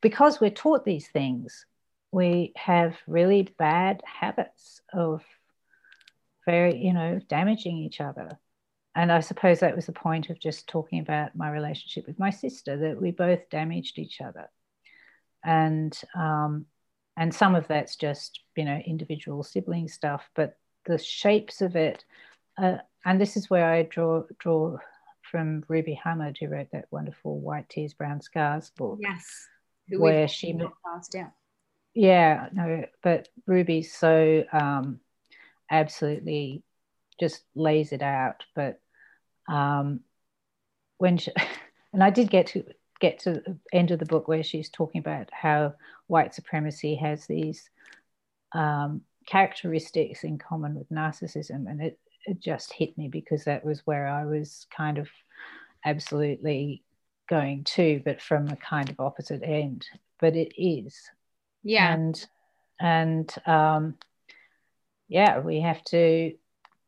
because 0.00 0.40
we're 0.40 0.50
taught 0.50 0.84
these 0.84 1.08
things, 1.08 1.66
we 2.10 2.52
have 2.56 2.96
really 3.06 3.48
bad 3.58 4.02
habits 4.06 4.80
of 4.92 5.22
very, 6.46 6.76
you 6.76 6.92
know, 6.92 7.20
damaging 7.28 7.76
each 7.78 8.00
other. 8.00 8.38
And 8.94 9.10
I 9.10 9.20
suppose 9.20 9.60
that 9.60 9.74
was 9.74 9.86
the 9.86 9.92
point 9.92 10.30
of 10.30 10.38
just 10.38 10.68
talking 10.68 11.00
about 11.00 11.34
my 11.34 11.50
relationship 11.50 12.06
with 12.06 12.18
my 12.18 12.30
sister, 12.30 12.76
that 12.76 13.00
we 13.00 13.10
both 13.10 13.50
damaged 13.50 13.98
each 13.98 14.20
other. 14.20 14.48
And 15.44 15.98
um, 16.14 16.66
and 17.16 17.34
some 17.34 17.54
of 17.54 17.68
that's 17.68 17.96
just, 17.96 18.40
you 18.56 18.64
know, 18.64 18.80
individual 18.86 19.42
sibling 19.42 19.88
stuff, 19.88 20.28
but 20.34 20.56
the 20.86 20.98
shapes 20.98 21.60
of 21.60 21.76
it, 21.76 22.04
uh, 22.58 22.78
and 23.04 23.20
this 23.20 23.36
is 23.36 23.50
where 23.50 23.70
I 23.70 23.82
draw 23.82 24.24
draw 24.38 24.76
from 25.22 25.64
Ruby 25.68 25.98
Hamad, 26.04 26.38
who 26.38 26.48
wrote 26.48 26.68
that 26.72 26.86
wonderful 26.90 27.40
White 27.40 27.68
Tears, 27.68 27.94
Brown 27.94 28.20
Scars 28.20 28.70
book. 28.76 28.98
Yes. 29.00 29.48
Where 29.90 30.28
she 30.28 30.54
past, 30.84 31.14
yeah. 31.14 31.28
Yeah, 31.94 32.48
no, 32.52 32.84
but 33.02 33.28
Ruby's 33.46 33.92
so 33.94 34.44
um, 34.52 35.00
absolutely 35.70 36.62
just 37.20 37.42
lays 37.54 37.92
it 37.92 38.02
out. 38.02 38.44
But 38.54 38.80
um, 39.48 40.00
when 40.98 41.16
she, 41.18 41.32
and 41.92 42.02
I 42.02 42.10
did 42.10 42.30
get 42.30 42.48
to 42.48 42.64
get 43.00 43.18
to 43.20 43.32
the 43.32 43.58
end 43.72 43.90
of 43.90 43.98
the 43.98 44.06
book 44.06 44.28
where 44.28 44.42
she's 44.42 44.70
talking 44.70 45.00
about 45.00 45.28
how 45.32 45.74
white 46.06 46.34
supremacy 46.34 46.94
has 46.96 47.26
these 47.26 47.68
um, 48.52 49.02
characteristics 49.26 50.24
in 50.24 50.38
common 50.38 50.74
with 50.74 50.88
narcissism, 50.90 51.68
and 51.68 51.82
it 51.82 51.98
it 52.26 52.40
just 52.40 52.72
hit 52.72 52.96
me 52.96 53.08
because 53.08 53.44
that 53.44 53.64
was 53.64 53.86
where 53.86 54.06
I 54.06 54.24
was 54.24 54.66
kind 54.74 54.98
of 54.98 55.08
absolutely 55.84 56.82
going 57.28 57.64
to, 57.64 58.00
but 58.04 58.20
from 58.20 58.48
a 58.48 58.56
kind 58.56 58.88
of 58.88 59.00
opposite 59.00 59.42
end. 59.42 59.86
But 60.20 60.36
it 60.36 60.52
is. 60.56 60.98
Yeah. 61.62 61.92
And 61.92 62.26
and 62.80 63.34
um, 63.46 63.96
yeah, 65.08 65.40
we 65.40 65.60
have 65.60 65.82
to 65.84 66.34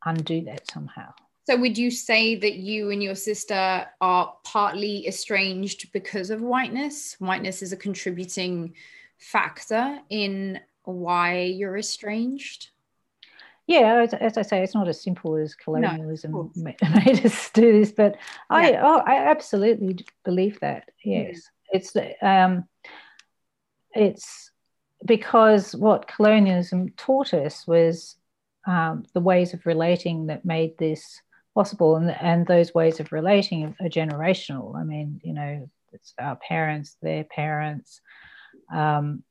undo 0.05 0.43
that 0.45 0.71
somehow. 0.71 1.13
So, 1.47 1.57
would 1.57 1.79
you 1.79 1.91
say 1.91 2.35
that 2.35 2.55
you 2.55 2.91
and 2.91 3.03
your 3.03 3.15
sister 3.15 3.87
are 4.01 4.35
partly 4.45 5.07
estranged 5.07 5.93
because 5.93 6.31
of 6.31 6.41
whiteness? 6.41 7.15
Whiteness 7.21 7.63
is 7.63 7.73
a 7.73 7.77
contributing 7.77 8.75
factor 9.19 10.01
in 10.11 10.61
why 10.83 11.43
you're 11.43 11.77
estranged? 11.77 12.71
Yeah, 13.67 14.03
as, 14.03 14.15
as 14.15 14.39
I 14.39 14.43
say, 14.43 14.63
it's 14.63 14.75
not 14.75 14.89
as 14.89 15.01
simple 15.01 15.35
as 15.37 15.55
colonialism 15.55 16.33
no, 16.33 16.53
made 17.05 17.27
us 17.27 17.51
do 17.51 17.73
this, 17.73 17.91
but 17.91 18.17
I, 18.49 18.75
oh, 18.75 18.99
I 18.99 19.27
absolutely 19.27 20.05
believe 20.25 20.61
that. 20.61 20.89
Yes, 21.05 21.51
yeah. 21.73 21.81
it's 21.81 21.97
um, 22.23 22.69
it's 23.93 24.53
because 25.07 25.75
what 25.75 26.09
colonialism 26.09 26.91
taught 26.97 27.33
us 27.33 27.67
was 27.67 28.17
um, 28.67 29.05
the 29.15 29.21
ways 29.21 29.55
of 29.55 29.65
relating 29.65 30.27
that 30.27 30.45
made 30.45 30.77
this 30.79 31.21
possible 31.55 31.97
and, 31.97 32.11
and 32.11 32.47
those 32.47 32.75
ways 32.75 33.01
of 33.01 33.13
relating 33.13 33.75
are 33.81 33.89
generational. 33.89 34.77
I 34.77 34.85
mean 34.85 35.21
you 35.25 35.33
know 35.33 35.71
it's 35.93 36.13
our 36.19 36.37
parents 36.37 36.97
their 37.01 37.25
parents 37.25 38.01
um, 38.73 39.23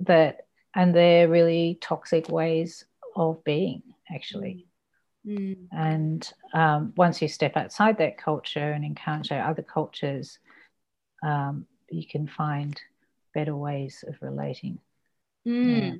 that 0.00 0.46
and 0.74 0.94
they're 0.94 1.28
really 1.28 1.78
toxic 1.80 2.28
ways 2.28 2.84
of 3.16 3.44
being 3.44 3.82
actually. 4.12 4.66
Mm. 5.26 5.68
and 5.72 6.30
um, 6.52 6.92
once 6.98 7.22
you 7.22 7.28
step 7.28 7.56
outside 7.56 7.96
that 7.96 8.18
culture 8.18 8.72
and 8.72 8.84
encounter 8.84 9.40
other 9.40 9.62
cultures 9.62 10.38
um, 11.22 11.66
you 11.88 12.06
can 12.06 12.26
find 12.26 12.78
better 13.32 13.56
ways 13.56 14.04
of 14.06 14.16
relating 14.20 14.78
mm. 15.46 15.80
yeah. 15.80 15.94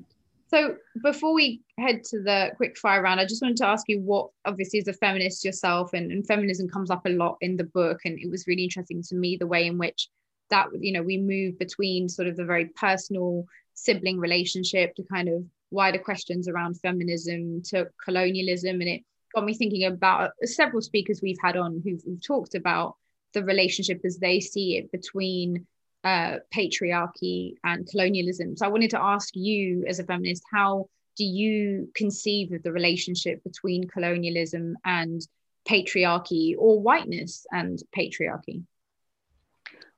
So 0.47 0.75
before 1.01 1.33
we 1.33 1.61
head 1.79 2.03
to 2.05 2.21
the 2.21 2.51
quick 2.55 2.77
fire 2.77 3.01
round, 3.01 3.19
I 3.19 3.25
just 3.25 3.41
wanted 3.41 3.57
to 3.57 3.67
ask 3.67 3.85
you 3.89 3.99
what 3.99 4.29
obviously 4.45 4.79
as 4.79 4.87
a 4.87 4.93
feminist 4.93 5.43
yourself 5.43 5.93
and, 5.93 6.11
and 6.11 6.25
feminism 6.25 6.69
comes 6.69 6.91
up 6.91 7.05
a 7.05 7.09
lot 7.09 7.37
in 7.41 7.57
the 7.57 7.63
book. 7.63 8.01
And 8.05 8.19
it 8.19 8.29
was 8.29 8.47
really 8.47 8.63
interesting 8.63 9.01
to 9.09 9.15
me 9.15 9.37
the 9.37 9.47
way 9.47 9.65
in 9.65 9.77
which 9.77 10.07
that, 10.51 10.67
you 10.79 10.93
know, 10.93 11.01
we 11.01 11.17
move 11.17 11.57
between 11.57 12.07
sort 12.07 12.27
of 12.27 12.37
the 12.37 12.45
very 12.45 12.65
personal 12.65 13.45
sibling 13.73 14.19
relationship 14.19 14.95
to 14.95 15.03
kind 15.03 15.29
of 15.29 15.43
wider 15.71 15.99
questions 15.99 16.47
around 16.47 16.79
feminism 16.79 17.61
to 17.63 17.89
colonialism. 18.03 18.81
And 18.81 18.89
it 18.89 19.01
got 19.33 19.45
me 19.45 19.55
thinking 19.55 19.85
about 19.85 20.31
several 20.43 20.81
speakers 20.81 21.21
we've 21.21 21.41
had 21.43 21.57
on 21.57 21.81
who've, 21.83 22.01
who've 22.05 22.25
talked 22.25 22.55
about 22.55 22.95
the 23.33 23.43
relationship 23.43 24.01
as 24.05 24.17
they 24.19 24.39
see 24.39 24.77
it 24.77 24.91
between 24.91 25.65
uh, 26.05 26.37
patriarchy 26.53 27.55
and 27.63 27.87
colonialism. 27.87 28.55
So 28.55 28.65
I 28.65 28.69
wanted 28.69 28.91
to 28.91 29.01
ask 29.01 29.35
you, 29.35 29.83
as 29.87 29.97
a 29.97 30.03
feminist, 30.03 30.43
how 30.53 30.87
do 31.17 31.25
you 31.25 31.89
conceive 31.95 32.51
of 32.51 32.61
the 32.61 32.71
relationship 32.71 33.43
between 33.43 33.87
colonialism 33.87 34.77
and 34.85 35.19
patriarchy 35.67 36.53
or 36.59 36.79
whiteness 36.79 37.47
and 37.51 37.81
patriarchy? 37.97 38.63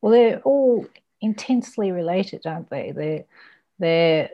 Well, 0.01 0.13
they're 0.13 0.39
all 0.39 0.85
intensely 1.19 1.91
related, 1.91 2.45
aren't 2.45 2.69
they? 2.69 2.93
They're, 2.95 3.25
they're 3.77 4.29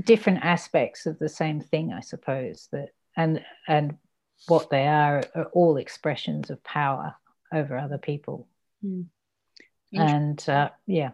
different 0.00 0.44
aspects 0.44 1.06
of 1.06 1.20
the 1.20 1.28
same 1.28 1.60
thing, 1.60 1.92
I 1.92 2.00
suppose. 2.00 2.68
That 2.72 2.88
and 3.16 3.44
and 3.68 3.96
what 4.48 4.70
they 4.70 4.88
are 4.88 5.22
are 5.36 5.46
all 5.52 5.76
expressions 5.76 6.50
of 6.50 6.62
power 6.64 7.14
over 7.52 7.78
other 7.78 7.98
people. 7.98 8.48
Mm 8.84 9.06
and 9.98 10.48
uh, 10.48 10.70
yeah 10.86 11.10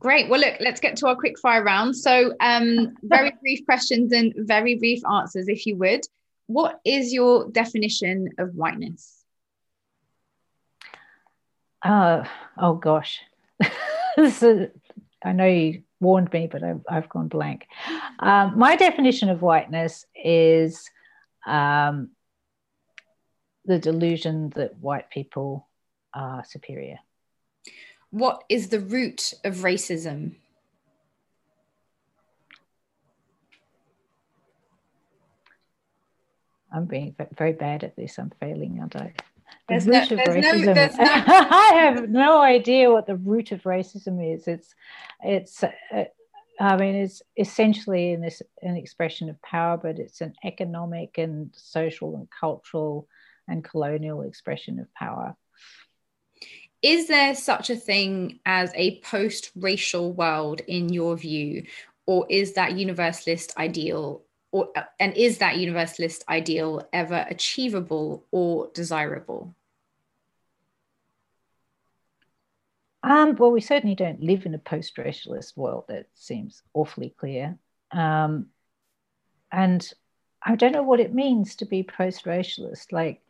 Great. 0.00 0.28
Well, 0.28 0.40
look, 0.40 0.54
let's 0.60 0.80
get 0.80 0.96
to 0.98 1.08
our 1.08 1.16
quick 1.16 1.38
fire 1.38 1.62
round. 1.62 1.96
So, 1.96 2.34
um, 2.40 2.96
very 3.02 3.32
brief 3.40 3.64
questions 3.66 4.12
and 4.12 4.32
very 4.36 4.76
brief 4.76 5.02
answers, 5.04 5.48
if 5.48 5.66
you 5.66 5.76
would. 5.76 6.02
What 6.46 6.80
is 6.84 7.12
your 7.12 7.50
definition 7.50 8.30
of 8.38 8.54
whiteness? 8.54 9.24
Uh, 11.82 12.24
oh, 12.56 12.74
gosh. 12.74 13.20
I 14.16 15.32
know 15.32 15.46
you 15.46 15.82
warned 16.00 16.32
me, 16.32 16.48
but 16.50 16.62
I've, 16.62 16.80
I've 16.88 17.08
gone 17.08 17.28
blank. 17.28 17.66
Um, 18.20 18.56
my 18.56 18.76
definition 18.76 19.30
of 19.30 19.42
whiteness 19.42 20.06
is 20.14 20.88
um, 21.44 22.10
the 23.64 23.80
delusion 23.80 24.50
that 24.50 24.76
white 24.76 25.10
people 25.10 25.68
are 26.14 26.44
superior 26.44 26.98
what 28.10 28.44
is 28.48 28.68
the 28.68 28.80
root 28.80 29.34
of 29.44 29.56
racism? 29.56 30.36
I'm 36.72 36.84
being 36.84 37.14
very 37.36 37.52
bad 37.52 37.82
at 37.82 37.96
this. 37.96 38.18
I'm 38.18 38.30
failing, 38.40 38.78
aren't 38.80 38.96
I? 38.96 39.14
The 39.68 39.80
there's 39.80 39.86
root 39.86 40.10
no, 40.10 40.22
of 40.22 40.28
racism. 40.28 40.64
No, 40.66 40.72
no... 40.74 40.90
I 40.98 41.72
have 41.74 42.08
no 42.10 42.40
idea 42.40 42.90
what 42.90 43.06
the 43.06 43.16
root 43.16 43.52
of 43.52 43.62
racism 43.62 44.34
is. 44.34 44.46
It's, 44.46 44.74
it's. 45.22 45.64
Uh, 45.64 46.04
I 46.60 46.76
mean, 46.76 46.96
it's 46.96 47.22
essentially 47.36 48.12
in 48.12 48.20
this 48.20 48.42
an 48.62 48.76
expression 48.76 49.30
of 49.30 49.40
power, 49.42 49.76
but 49.76 49.98
it's 49.98 50.20
an 50.20 50.34
economic 50.44 51.16
and 51.16 51.50
social 51.56 52.16
and 52.16 52.28
cultural 52.30 53.06
and 53.46 53.64
colonial 53.64 54.22
expression 54.22 54.78
of 54.80 54.92
power 54.92 55.36
is 56.82 57.08
there 57.08 57.34
such 57.34 57.70
a 57.70 57.76
thing 57.76 58.38
as 58.46 58.72
a 58.74 59.00
post 59.00 59.50
racial 59.56 60.12
world 60.12 60.60
in 60.66 60.88
your 60.88 61.16
view 61.16 61.64
or 62.06 62.26
is 62.30 62.54
that 62.54 62.76
universalist 62.76 63.52
ideal 63.58 64.22
or 64.50 64.70
and 64.98 65.14
is 65.16 65.38
that 65.38 65.58
universalist 65.58 66.24
ideal 66.28 66.88
ever 66.92 67.26
achievable 67.28 68.24
or 68.30 68.70
desirable? 68.74 69.54
Um, 73.02 73.36
well 73.36 73.50
we 73.50 73.60
certainly 73.60 73.94
don't 73.94 74.22
live 74.22 74.46
in 74.46 74.54
a 74.54 74.58
post-racialist 74.58 75.56
world 75.56 75.84
that 75.88 76.06
seems 76.14 76.62
awfully 76.74 77.14
clear. 77.16 77.58
Um, 77.90 78.46
and 79.50 79.90
i 80.42 80.54
don't 80.54 80.72
know 80.72 80.82
what 80.82 81.00
it 81.00 81.14
means 81.14 81.56
to 81.56 81.64
be 81.64 81.82
post-racialist. 81.82 82.92
Like 82.92 83.20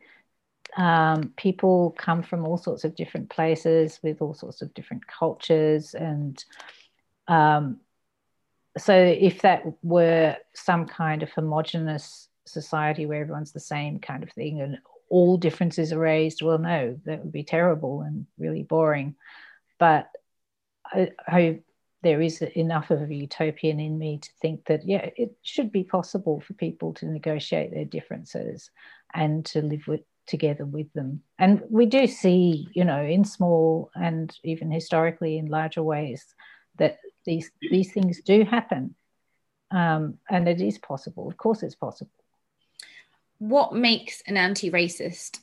um, 0.77 1.33
people 1.37 1.95
come 1.99 2.23
from 2.23 2.47
all 2.47 2.59
sorts 2.59 2.85
of 2.85 2.95
different 2.95 3.31
places 3.31 3.99
with 4.03 4.21
all 4.21 4.35
sorts 4.35 4.63
of 4.63 4.73
different 4.75 5.07
cultures 5.07 5.95
and 5.95 6.45
um, 7.27 7.79
so 8.77 8.95
if 8.95 9.43
that 9.43 9.63
were 9.83 10.37
some 10.55 10.87
kind 10.87 11.23
of 11.23 11.31
homogenous 11.33 12.29
society 12.47 13.07
where 13.07 13.21
everyone's 13.21 13.53
the 13.53 13.61
same 13.61 13.99
kind 13.99 14.23
of 14.23 14.31
thing 14.31 14.61
and 14.61 14.79
all 15.11 15.37
differences 15.37 15.93
are 15.93 15.99
raised 15.99 16.43
well 16.43 16.59
no 16.59 16.99
that 17.05 17.23
would 17.23 17.33
be 17.33 17.45
terrible 17.45 18.03
and 18.03 18.27
really 18.39 18.63
boring. 18.63 19.15
But 19.79 20.11
I, 20.85 21.11
I, 21.27 21.61
there 22.03 22.21
is 22.21 22.43
enough 22.43 22.91
of 22.91 23.03
a 23.03 23.15
utopian 23.15 23.81
in 23.81 23.99
me 23.99 24.19
to 24.19 24.31
think 24.41 24.67
that 24.67 24.87
yeah 24.87 25.11
it 25.17 25.33
should 25.43 25.73
be 25.73 25.85
possible 25.85 26.41
for 26.41 26.55
people 26.55 26.95
to 26.95 27.07
negotiate 27.07 27.73
their 27.73 27.85
differences 27.85 28.71
and 29.15 29.45
to 29.47 29.63
live 29.63 29.87
with 29.87 30.01
together 30.29 30.65
with 30.65 30.93
them. 30.93 31.23
And 31.39 31.63
we 31.69 31.87
do 31.87 32.07
see, 32.07 32.69
you 32.73 32.85
know, 32.85 33.03
in 33.03 33.25
small 33.25 33.91
and 33.95 34.35
even 34.45 34.71
historically 34.71 35.39
in 35.39 35.47
larger 35.47 35.83
ways, 35.83 36.25
that 36.77 36.99
these 37.25 37.51
these 37.61 37.93
things 37.93 38.21
do 38.21 38.45
happen, 38.45 38.95
um, 39.71 40.19
and 40.31 40.49
it 40.49 40.61
is 40.61 40.79
possible. 40.79 41.29
Of 41.29 41.37
course, 41.37 41.63
it's 41.63 41.75
possible. 41.75 42.13
What 43.39 43.75
makes 43.75 44.23
an 44.27 44.37
anti-racist? 44.37 45.41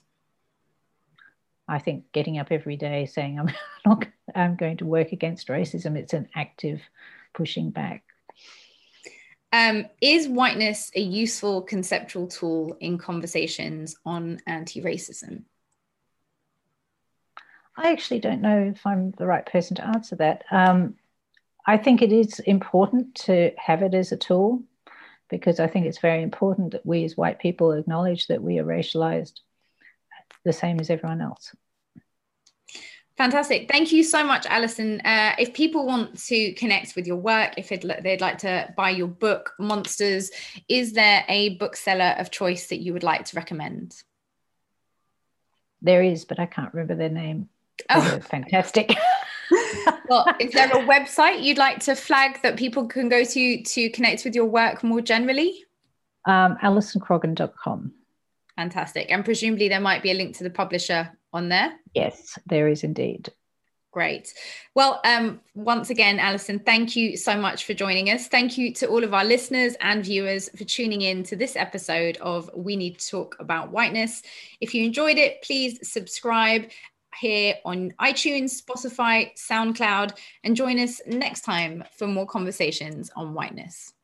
I 1.68 1.80
think 1.80 2.12
getting 2.12 2.38
up 2.38 2.52
every 2.52 2.78
day 2.78 3.06
saying 3.06 3.40
I'm 3.40 3.50
not 3.86 4.06
I'm 4.34 4.56
going 4.56 4.78
to 4.78 4.86
work 4.86 5.12
against 5.12 5.48
racism. 5.48 5.98
It's 5.98 6.14
an 6.14 6.30
active 6.36 6.82
pushing 7.34 7.70
back. 7.70 8.04
Um, 9.56 9.86
is 10.02 10.28
whiteness 10.28 10.92
a 10.96 11.00
useful 11.00 11.62
conceptual 11.62 12.28
tool 12.28 12.76
in 12.82 12.98
conversations 12.98 13.96
on 14.06 14.42
anti 14.46 14.82
racism? 14.82 15.44
I 17.78 17.94
actually 17.94 18.20
don't 18.20 18.42
know 18.42 18.74
if 18.76 18.86
I'm 18.86 19.12
the 19.12 19.26
right 19.26 19.46
person 19.46 19.78
to 19.78 19.88
answer 19.88 20.18
that. 20.18 20.44
Um, 20.52 20.96
I 21.66 21.78
think 21.78 22.02
it 22.02 22.12
is 22.12 22.40
important 22.40 23.16
to 23.28 23.52
have 23.56 23.82
it 23.82 23.94
as 23.94 24.12
a 24.12 24.18
tool 24.18 24.62
because 25.30 25.62
I 25.62 25.68
think 25.68 25.86
it's 25.86 26.00
very 26.00 26.22
important 26.22 26.74
that 26.74 26.86
we 26.86 27.06
as 27.06 27.16
white 27.16 27.40
people 27.40 27.72
acknowledge 27.72 28.28
that 28.28 28.44
we 28.44 28.60
are 28.60 28.66
racialized 28.66 29.40
the 30.44 30.52
same 30.52 30.82
as 30.82 30.90
everyone 30.90 31.22
else. 31.22 31.56
Fantastic. 33.18 33.72
Thank 33.72 33.94
you 33.94 34.04
so 34.04 34.26
much, 34.26 34.46
Alison. 34.48 35.00
Uh, 35.02 35.36
if 35.40 35.54
people 35.54 35.86
want 35.86 36.22
to 36.26 36.52
connect 36.54 36.98
with 36.98 37.08
your 37.08 37.16
work, 37.16 37.54
if 37.58 37.70
they'd 37.70 38.20
like 38.22 38.40
to 38.40 38.74
buy 38.76 38.90
your 38.90 39.08
book, 39.08 39.54
Monsters, 39.58 40.32
is 40.68 40.92
there 40.94 41.24
a 41.30 41.56
bookseller 41.56 42.16
of 42.20 42.30
choice 42.30 42.68
that 42.68 42.82
you 42.82 42.92
would 42.92 43.04
like 43.04 43.24
to 43.26 43.38
recommend? 43.38 43.96
There 45.82 46.04
is, 46.04 46.26
but 46.26 46.40
I 46.40 46.46
can't 46.46 46.74
remember 46.74 46.96
their 46.96 47.10
name. 47.10 47.48
Oh. 47.90 48.20
fantastic. 48.20 48.94
well, 50.10 50.26
is 50.40 50.52
there 50.52 50.70
a 50.72 50.86
website 50.86 51.42
you'd 51.42 51.58
like 51.58 51.80
to 51.82 51.96
flag 51.96 52.42
that 52.42 52.58
people 52.58 52.88
can 52.88 53.08
go 53.08 53.24
to 53.24 53.64
to 53.64 53.90
connect 53.92 54.26
with 54.26 54.36
your 54.36 54.46
work 54.46 54.84
more 54.84 55.02
generally? 55.02 55.64
Um, 56.26 56.58
AlisonCroggon.com. 56.62 57.94
Fantastic. 58.56 59.12
And 59.12 59.24
presumably 59.24 59.70
there 59.70 59.80
might 59.80 60.02
be 60.02 60.12
a 60.12 60.16
link 60.16 60.36
to 60.38 60.44
the 60.44 60.50
publisher 60.50 61.12
on 61.36 61.50
there. 61.50 61.74
Yes, 61.94 62.40
there 62.46 62.68
is 62.68 62.84
indeed. 62.84 63.30
Great. 63.92 64.34
Well, 64.74 65.00
um, 65.06 65.40
once 65.54 65.90
again, 65.90 66.20
Alison, 66.20 66.60
thank 66.60 66.98
you 66.98 67.16
so 67.16 67.38
much 67.38 67.64
for 67.64 67.74
joining 67.74 68.10
us. 68.10 68.28
Thank 68.28 68.58
you 68.58 68.74
to 68.74 68.88
all 68.88 69.06
of 69.06 69.14
our 69.14 69.24
listeners 69.24 69.76
and 69.80 70.04
viewers 70.04 70.50
for 70.50 70.66
tuning 70.66 71.04
in 71.04 71.24
to 71.24 71.38
this 71.38 71.56
episode 71.56 72.18
of 72.18 72.50
We 72.54 72.76
Need 72.76 73.00
to 73.00 73.10
Talk 73.10 73.38
About 73.40 73.72
Whiteness. 73.72 74.22
If 74.60 74.74
you 74.74 74.84
enjoyed 74.84 75.18
it, 75.18 75.42
please 75.44 75.80
subscribe 75.90 76.70
here 77.22 77.56
on 77.64 77.94
iTunes, 78.02 78.62
Spotify, 78.62 79.34
SoundCloud, 79.38 80.18
and 80.44 80.58
join 80.58 80.78
us 80.78 81.00
next 81.08 81.46
time 81.46 81.86
for 81.98 82.06
more 82.06 82.28
conversations 82.28 83.10
on 83.16 83.34
whiteness. 83.34 83.95